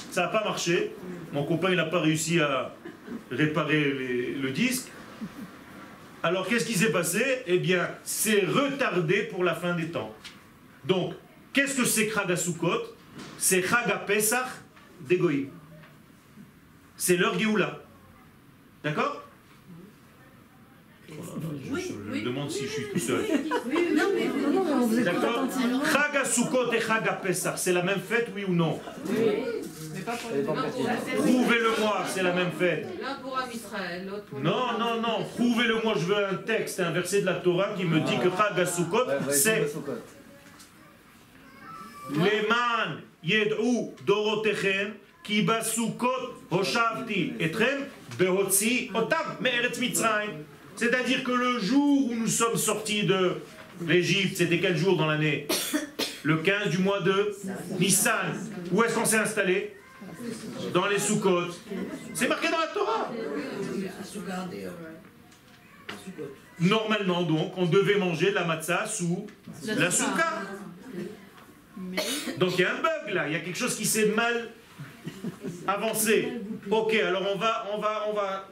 Ça 0.10 0.24
n'a 0.24 0.28
pas 0.30 0.44
marché. 0.44 0.92
Mon 1.34 1.44
copain, 1.44 1.70
n'a 1.76 1.86
pas 1.86 2.00
réussi 2.00 2.40
à 2.40 2.76
réparer 3.30 4.36
le 4.42 4.50
disque. 4.50 4.88
Alors, 6.24 6.48
qu'est-ce 6.48 6.66
qui 6.66 6.74
s'est 6.74 6.92
passé? 6.92 7.24
Eh 7.48 7.58
bien, 7.58 7.90
c'est 8.04 8.46
retardé 8.46 9.24
pour 9.24 9.44
la 9.44 9.56
fin 9.56 9.74
des 9.76 9.90
temps. 9.90 10.14
Donc, 10.86 11.14
qu'est-ce 11.54 11.76
que 11.76 11.86
c'est 11.86 12.08
Kragasukot 12.08 12.82
C'est 13.38 13.62
Chaga 13.62 13.98
Pesach 13.98 14.46
d'Egoï. 15.02 15.50
C'est 16.96 17.18
leur 17.18 17.38
Géoula. 17.40 17.80
D'accord? 18.84 19.24
Je, 21.10 21.14
je 22.14 22.24
demande 22.24 22.50
si 22.50 22.66
je 22.66 22.72
suis 22.72 22.86
tout 22.94 23.00
seul. 23.00 23.26
D'accord 25.04 25.48
Chaga 25.92 26.24
Sukkot 26.24 26.72
et 26.72 26.80
Chaga 26.80 27.14
Pesach, 27.14 27.58
c'est 27.58 27.74
la 27.74 27.82
même 27.84 28.00
fête, 28.00 28.30
oui 28.36 28.46
ou 28.48 28.54
non? 28.54 28.80
Prouvez-le-moi, 31.18 32.06
c'est 32.08 32.24
la 32.24 32.34
même 32.34 32.52
fête. 32.58 32.88
Non, 34.42 34.78
non, 34.80 35.02
non, 35.02 35.26
prouvez-le-moi, 35.36 35.94
je 35.98 36.06
veux 36.06 36.26
un 36.26 36.36
texte, 36.36 36.80
un 36.80 36.92
verset 36.92 37.22
de 37.22 37.26
la 37.26 37.36
Torah 37.36 37.74
qui 37.76 37.86
me 37.86 38.00
dit 38.00 38.18
que 38.18 38.30
Chaga 38.30 38.66
Sukkot, 38.66 39.08
c'est 39.30 39.72
Leman 42.12 43.02
yed'u 43.24 43.94
dorotechem 44.06 44.94
ki 45.24 45.44
basukot 45.44 46.34
hoshavti 46.52 47.34
etrem 47.40 47.86
behotzi 48.20 48.90
otam 48.94 49.38
me'eretz 49.40 49.80
mitzrayim. 49.80 50.44
C'est-à-dire 50.76 51.24
que 51.24 51.32
le 51.32 51.60
jour 51.60 52.10
où 52.10 52.16
nous 52.16 52.28
sommes 52.28 52.58
sortis 52.58 53.04
de 53.04 53.38
l'Égypte, 53.88 54.38
c'était 54.38 54.60
quel 54.60 54.76
jour 54.76 54.98
dans 54.98 55.06
l'année? 55.06 55.48
Le 56.24 56.38
15 56.38 56.70
du 56.70 56.80
mois 56.80 57.02
de 57.02 57.36
Nissan. 57.80 58.34
Où 58.72 58.84
est-ce 58.84 58.96
qu'on 58.96 59.06
s'est 59.06 59.18
installé? 59.18 59.76
Dans 60.74 60.88
les 60.88 61.00
Soukot. 61.00 61.48
C'est 62.14 62.28
marqué 62.28 62.50
dans 62.50 62.60
la 62.60 62.68
Torah. 62.68 63.12
Normalement 66.60 67.24
donc, 67.24 67.54
on 67.58 67.66
devait 67.66 67.98
manger 67.98 68.32
la 68.32 68.46
matzah 68.46 68.86
sous 68.86 69.28
la 69.66 69.90
souka. 69.90 70.44
Donc 72.38 72.58
il 72.58 72.62
y 72.62 72.64
a 72.64 72.74
un 72.74 72.82
bug 72.82 73.14
là, 73.14 73.28
il 73.28 73.34
y 73.34 73.36
a 73.36 73.40
quelque 73.40 73.58
chose 73.58 73.76
qui 73.76 73.86
s'est 73.86 74.08
mal 74.08 74.50
avancé. 75.68 76.30
Ok, 76.70 76.94
alors 76.94 77.24
on 77.34 77.38
va, 77.38 77.68
on 77.74 77.80
va, 77.80 78.06
on 78.10 78.14
va 78.14 78.48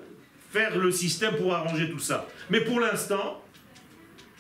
faire 0.51 0.77
le 0.77 0.91
système 0.91 1.35
pour 1.35 1.53
arranger 1.53 1.89
tout 1.91 1.99
ça. 1.99 2.27
Mais 2.49 2.61
pour 2.61 2.79
l'instant, 2.79 3.43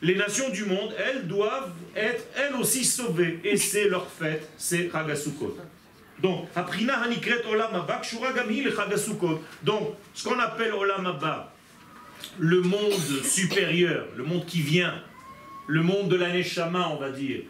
les 0.01 0.15
nations 0.15 0.49
du 0.49 0.65
monde, 0.65 0.93
elles 0.97 1.27
doivent 1.27 1.73
être 1.95 2.23
elles 2.35 2.55
aussi 2.55 2.83
sauvées. 2.83 3.39
Et 3.43 3.57
c'est 3.57 3.87
leur 3.87 4.09
fête, 4.09 4.49
c'est 4.57 4.89
Chagasukot. 4.91 5.57
Donc, 6.21 6.49
Donc, 9.63 9.95
ce 10.13 10.23
qu'on 10.23 10.39
appelle 10.39 10.73
Olam 10.73 11.15
le 12.37 12.61
monde 12.61 13.23
supérieur, 13.23 14.05
le 14.15 14.23
monde 14.23 14.45
qui 14.45 14.61
vient, 14.61 15.01
le 15.67 15.81
monde 15.81 16.09
de 16.09 16.15
l'année 16.15 16.43
Shama, 16.43 16.89
on 16.89 16.97
va 16.97 17.11
dire, 17.11 17.41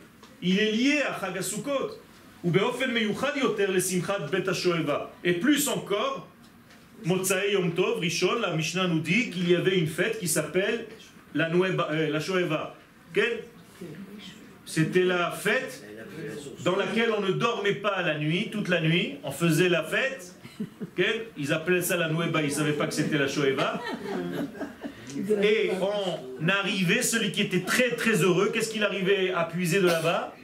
il 0.41 0.59
est 0.59 0.71
lié 0.71 1.01
à 1.01 1.19
Chagasukot. 1.19 1.97
Et 5.23 5.33
plus 5.33 5.67
encore, 5.67 6.27
Motsae 7.05 7.51
Yom 7.51 7.73
Tov, 7.73 7.99
Rishon, 7.99 8.39
la 8.39 8.53
Mishnah 8.53 8.87
nous 8.87 8.99
dit 8.99 9.29
qu'il 9.29 9.49
y 9.49 9.55
avait 9.55 9.77
une 9.77 9.87
fête 9.87 10.19
qui 10.19 10.27
s'appelle 10.27 10.85
la, 11.33 11.49
euh, 11.51 12.09
la 12.09 12.19
Shoeva. 12.19 12.75
C'était 14.65 15.03
la 15.03 15.31
fête 15.31 15.83
dans 16.63 16.75
laquelle 16.75 17.11
on 17.17 17.21
ne 17.21 17.31
dormait 17.31 17.75
pas 17.75 18.01
la 18.01 18.17
nuit, 18.17 18.49
toute 18.51 18.67
la 18.67 18.81
nuit, 18.81 19.17
on 19.23 19.31
faisait 19.31 19.69
la 19.69 19.83
fête. 19.83 20.35
Ils 21.37 21.53
appelaient 21.53 21.81
ça 21.81 21.95
la 21.95 22.09
Nueva, 22.09 22.41
ils 22.41 22.49
ne 22.49 22.53
savaient 22.53 22.73
pas 22.73 22.87
que 22.87 22.93
c'était 22.93 23.17
la 23.17 23.27
Shoeva. 23.27 23.81
Et 25.41 25.71
on 25.81 26.47
arrivait, 26.47 27.01
celui 27.01 27.31
qui 27.31 27.41
était 27.41 27.61
très 27.61 27.91
très 27.91 28.21
heureux, 28.21 28.51
qu'est-ce 28.53 28.69
qu'il 28.69 28.83
arrivait 28.83 29.31
à 29.31 29.45
puiser 29.45 29.79
de 29.79 29.87
là-bas? 29.87 30.35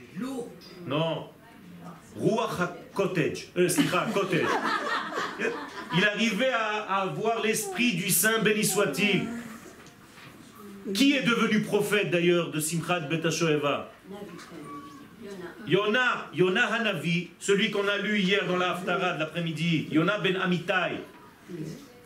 Non. 0.87 1.27
Ruach 2.17 2.69
cottage. 2.93 3.49
Euh, 3.57 3.67
cottage. 4.13 4.47
Il 5.97 6.05
arrivait 6.05 6.51
à, 6.53 7.01
avoir 7.01 7.41
l'esprit 7.41 7.93
du 7.93 8.09
Saint, 8.09 8.39
béni 8.39 8.63
soit-il. 8.63 9.27
Qui 10.93 11.15
est 11.15 11.23
devenu 11.23 11.61
prophète 11.61 12.11
d'ailleurs 12.11 12.51
de 12.51 12.59
Simchat 12.59 13.01
Betashoeva 13.01 13.91
Yona, 15.67 16.29
Yona 16.33 16.65
Hanavi, 16.73 17.29
celui 17.39 17.71
qu'on 17.71 17.87
a 17.87 17.97
lu 17.97 18.19
hier 18.19 18.45
dans 18.47 18.57
la 18.57 18.71
Haftara 18.71 19.13
de 19.13 19.19
l'après-midi, 19.19 19.87
Yona 19.91 20.19
ben 20.19 20.35
Amitai. 20.37 21.01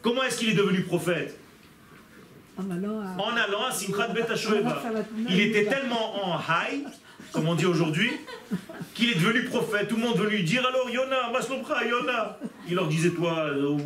Comment 0.01 0.23
est-ce 0.23 0.37
qu'il 0.39 0.49
est 0.49 0.55
devenu 0.55 0.81
prophète? 0.81 1.37
En 2.57 2.69
allant 2.71 3.65
à, 3.67 3.71
Simchat 3.71 4.09
Betashoeva. 4.09 4.81
Il 5.29 5.39
était 5.39 5.65
tellement 5.65 6.25
en 6.25 6.39
high, 6.39 6.83
comme 7.31 7.47
on 7.47 7.55
dit 7.55 7.65
aujourd'hui, 7.65 8.11
qu'il 8.93 9.11
est 9.11 9.15
devenu 9.15 9.43
prophète. 9.45 9.87
Tout 9.87 9.95
le 9.95 10.01
monde 10.01 10.17
veut 10.17 10.29
lui 10.29 10.43
dire 10.43 10.65
alors 10.65 10.89
Yona, 10.89 11.31
Maslopra, 11.31 11.85
Yona. 11.85 12.37
Il 12.67 12.75
leur 12.75 12.87
disait 12.87 13.11
toi, 13.11 13.47
euh, 13.49 13.77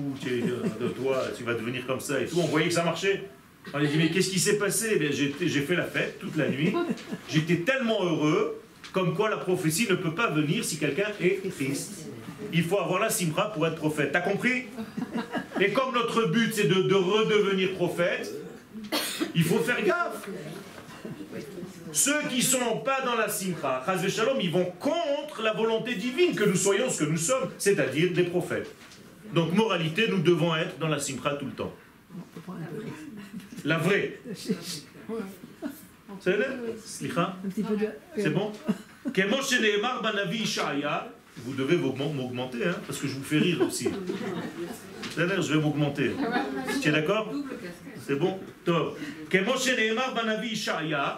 toi, 1.01 1.23
tu 1.37 1.43
vas 1.43 1.53
devenir 1.53 1.85
comme 1.85 1.99
ça 1.99 2.19
et 2.19 2.25
tout. 2.25 2.39
On 2.39 2.47
voyait 2.47 2.67
que 2.67 2.73
ça 2.73 2.83
marchait. 2.83 3.29
On 3.73 3.77
lui 3.79 3.87
dit 3.87 3.97
mais 3.97 4.09
qu'est-ce 4.09 4.29
qui 4.29 4.39
s'est 4.39 4.57
passé? 4.57 4.97
Eh 4.99 5.47
J'ai 5.47 5.61
fait 5.61 5.75
la 5.75 5.85
fête 5.85 6.19
toute 6.19 6.35
la 6.35 6.49
nuit. 6.49 6.73
J'étais 7.29 7.57
tellement 7.57 8.03
heureux, 8.03 8.59
comme 8.93 9.15
quoi 9.15 9.29
la 9.29 9.37
prophétie 9.37 9.87
ne 9.89 9.95
peut 9.95 10.13
pas 10.13 10.29
venir 10.29 10.63
si 10.63 10.77
quelqu'un 10.77 11.09
est 11.19 11.41
triste. 11.51 12.05
Il 12.53 12.63
faut 12.63 12.79
avoir 12.79 13.01
la 13.01 13.09
simra 13.09 13.51
pour 13.51 13.67
être 13.67 13.75
prophète. 13.75 14.11
T'as 14.13 14.21
compris? 14.21 14.67
Et 15.59 15.71
comme 15.71 15.93
notre 15.93 16.27
but 16.27 16.53
c'est 16.53 16.67
de, 16.67 16.83
de 16.83 16.95
redevenir 16.95 17.73
prophète, 17.73 18.31
il 19.35 19.43
faut 19.43 19.59
faire 19.59 19.83
gaffe. 19.83 20.29
Ceux 21.91 22.21
qui 22.29 22.37
ne 22.37 22.41
sont 22.41 22.77
pas 22.83 23.01
dans 23.01 23.15
la 23.15 23.27
Shalom, 24.09 24.39
ils 24.41 24.51
vont 24.51 24.65
contre 24.79 25.41
la 25.43 25.53
volonté 25.53 25.95
divine 25.95 26.35
que 26.35 26.43
nous 26.43 26.55
soyons 26.55 26.89
ce 26.89 27.03
que 27.03 27.09
nous 27.09 27.17
sommes, 27.17 27.49
c'est-à-dire 27.57 28.13
des 28.13 28.23
prophètes. 28.23 28.73
Donc, 29.33 29.53
moralité, 29.53 30.07
nous 30.09 30.19
devons 30.19 30.55
être 30.55 30.77
dans 30.79 30.87
la 30.87 30.99
simcha 30.99 31.35
tout 31.35 31.45
le 31.45 31.51
temps. 31.51 31.73
La 33.63 33.77
vraie. 33.77 34.19
C'est 38.17 38.29
bon? 38.29 38.51
vous 41.37 41.53
devez 41.53 41.77
m'augmenter, 41.77 42.59
hein, 42.65 42.75
parce 42.85 42.99
que 42.99 43.07
je 43.07 43.15
vous 43.15 43.23
fais 43.23 43.39
rire 43.39 43.61
aussi. 43.61 43.89
Je 45.17 45.23
vais 45.53 45.59
m'augmenter. 45.59 46.11
Tu 46.81 46.89
es 46.89 46.91
d'accord? 46.91 47.33
C'est 48.05 48.15
bon? 48.15 48.39
Top. 48.63 48.97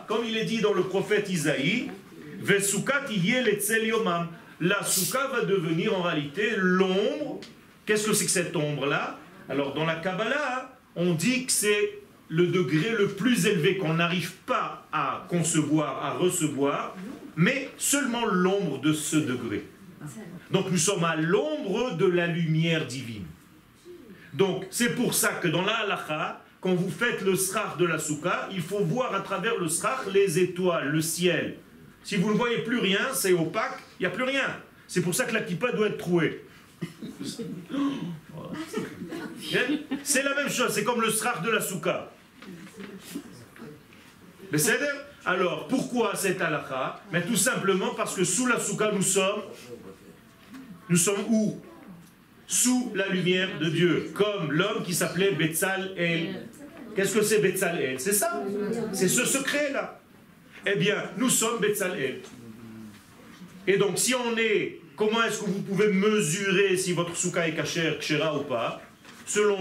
Comme 0.08 0.26
il 0.26 0.38
est 0.38 0.46
dit 0.46 0.62
dans 0.62 0.74
le 0.74 0.84
prophète 0.84 1.30
Isaïe, 1.30 1.91
la 4.62 4.84
souka 4.84 5.28
va 5.28 5.41
devenir 5.46 5.98
en 5.98 6.02
réalité 6.02 6.54
l'ombre. 6.58 7.41
Qu'est-ce 7.86 8.08
que 8.08 8.13
c'est 8.13 8.26
que 8.26 8.32
cette 8.32 8.56
ombre-là? 8.56 9.20
Alors 9.50 9.74
dans 9.74 9.86
la 9.86 9.96
Kabbalah, 9.96 10.78
on 10.96 11.13
dit 11.13 11.46
que 11.46 11.52
c'est 11.52 12.00
le 12.29 12.47
degré 12.47 12.91
le 12.97 13.09
plus 13.09 13.45
élevé 13.45 13.77
qu'on 13.77 13.95
n'arrive 13.95 14.33
pas 14.45 14.88
à 14.91 15.25
concevoir, 15.29 16.03
à 16.03 16.13
recevoir, 16.13 16.95
mais 17.35 17.69
seulement 17.77 18.25
l'ombre 18.25 18.79
de 18.81 18.93
ce 18.93 19.17
degré. 19.17 19.65
Donc 20.51 20.71
nous 20.71 20.77
sommes 20.77 21.03
à 21.03 21.15
l'ombre 21.15 21.95
de 21.97 22.05
la 22.05 22.27
lumière 22.27 22.85
divine. 22.85 23.25
Donc 24.33 24.65
c'est 24.69 24.95
pour 24.95 25.13
ça 25.13 25.29
que 25.33 25.47
dans 25.47 25.61
la 25.61 25.73
halakha, 25.79 26.41
quand 26.61 26.73
vous 26.73 26.89
faites 26.89 27.21
le 27.21 27.35
srach 27.35 27.77
de 27.77 27.85
la 27.85 27.99
souka, 27.99 28.49
il 28.51 28.61
faut 28.61 28.79
voir 28.79 29.13
à 29.13 29.21
travers 29.21 29.57
le 29.57 29.67
srach 29.67 30.07
les 30.11 30.39
étoiles, 30.39 30.89
le 30.89 31.01
ciel. 31.01 31.57
Si 32.03 32.17
vous 32.17 32.31
ne 32.31 32.38
voyez 32.38 32.59
plus 32.59 32.79
rien, 32.79 33.13
c'est 33.13 33.33
opaque, 33.33 33.79
il 33.99 34.03
n'y 34.03 34.07
a 34.07 34.09
plus 34.09 34.23
rien. 34.23 34.47
C'est 34.88 35.01
pour 35.01 35.15
ça 35.15 35.25
que 35.25 35.33
la 35.33 35.41
kippa 35.41 35.71
doit 35.71 35.88
être 35.88 35.97
trouée. 35.97 36.43
C'est 40.03 40.23
la 40.23 40.35
même 40.35 40.49
chose, 40.49 40.71
c'est 40.71 40.83
comme 40.83 41.01
le 41.01 41.09
srach 41.09 41.41
de 41.41 41.49
la 41.49 41.61
souka. 41.61 42.11
Mais 44.51 44.57
c'est 44.57 44.79
alors, 45.27 45.67
pourquoi 45.67 46.15
cette 46.15 46.39
halakha? 46.39 47.01
Mais 47.11 47.23
tout 47.23 47.35
simplement 47.35 47.95
parce 47.95 48.15
que 48.15 48.23
sous 48.23 48.45
la 48.45 48.59
souka, 48.59 48.91
nous 48.91 49.01
sommes 49.01 49.41
nous 50.88 50.97
sommes 50.97 51.25
où? 51.29 51.59
Sous 52.47 52.91
la 52.93 53.07
lumière 53.07 53.57
de 53.59 53.69
Dieu, 53.69 54.11
comme 54.13 54.51
l'homme 54.51 54.83
qui 54.83 54.93
s'appelait 54.93 55.31
Betzal 55.31 55.93
El. 55.97 56.47
Qu'est-ce 56.95 57.15
que 57.15 57.23
c'est 57.23 57.39
Betzalel 57.39 57.99
C'est 57.99 58.13
ça? 58.13 58.43
C'est 58.93 59.07
ce 59.07 59.25
secret-là. 59.25 59.99
Eh 60.65 60.75
bien, 60.75 61.03
nous 61.17 61.29
sommes 61.29 61.59
Betzalel. 61.59 62.21
Et 63.67 63.77
donc, 63.77 63.97
si 63.97 64.13
on 64.13 64.38
est, 64.38 64.79
comment 64.95 65.23
est-ce 65.23 65.41
que 65.41 65.45
vous 65.45 65.61
pouvez 65.61 65.91
mesurer 65.91 66.77
si 66.77 66.93
votre 66.93 67.15
souka 67.15 67.47
est 67.47 67.55
cachère, 67.55 67.97
kshera 67.99 68.38
ou 68.38 68.43
pas? 68.43 68.81
Selon 69.25 69.53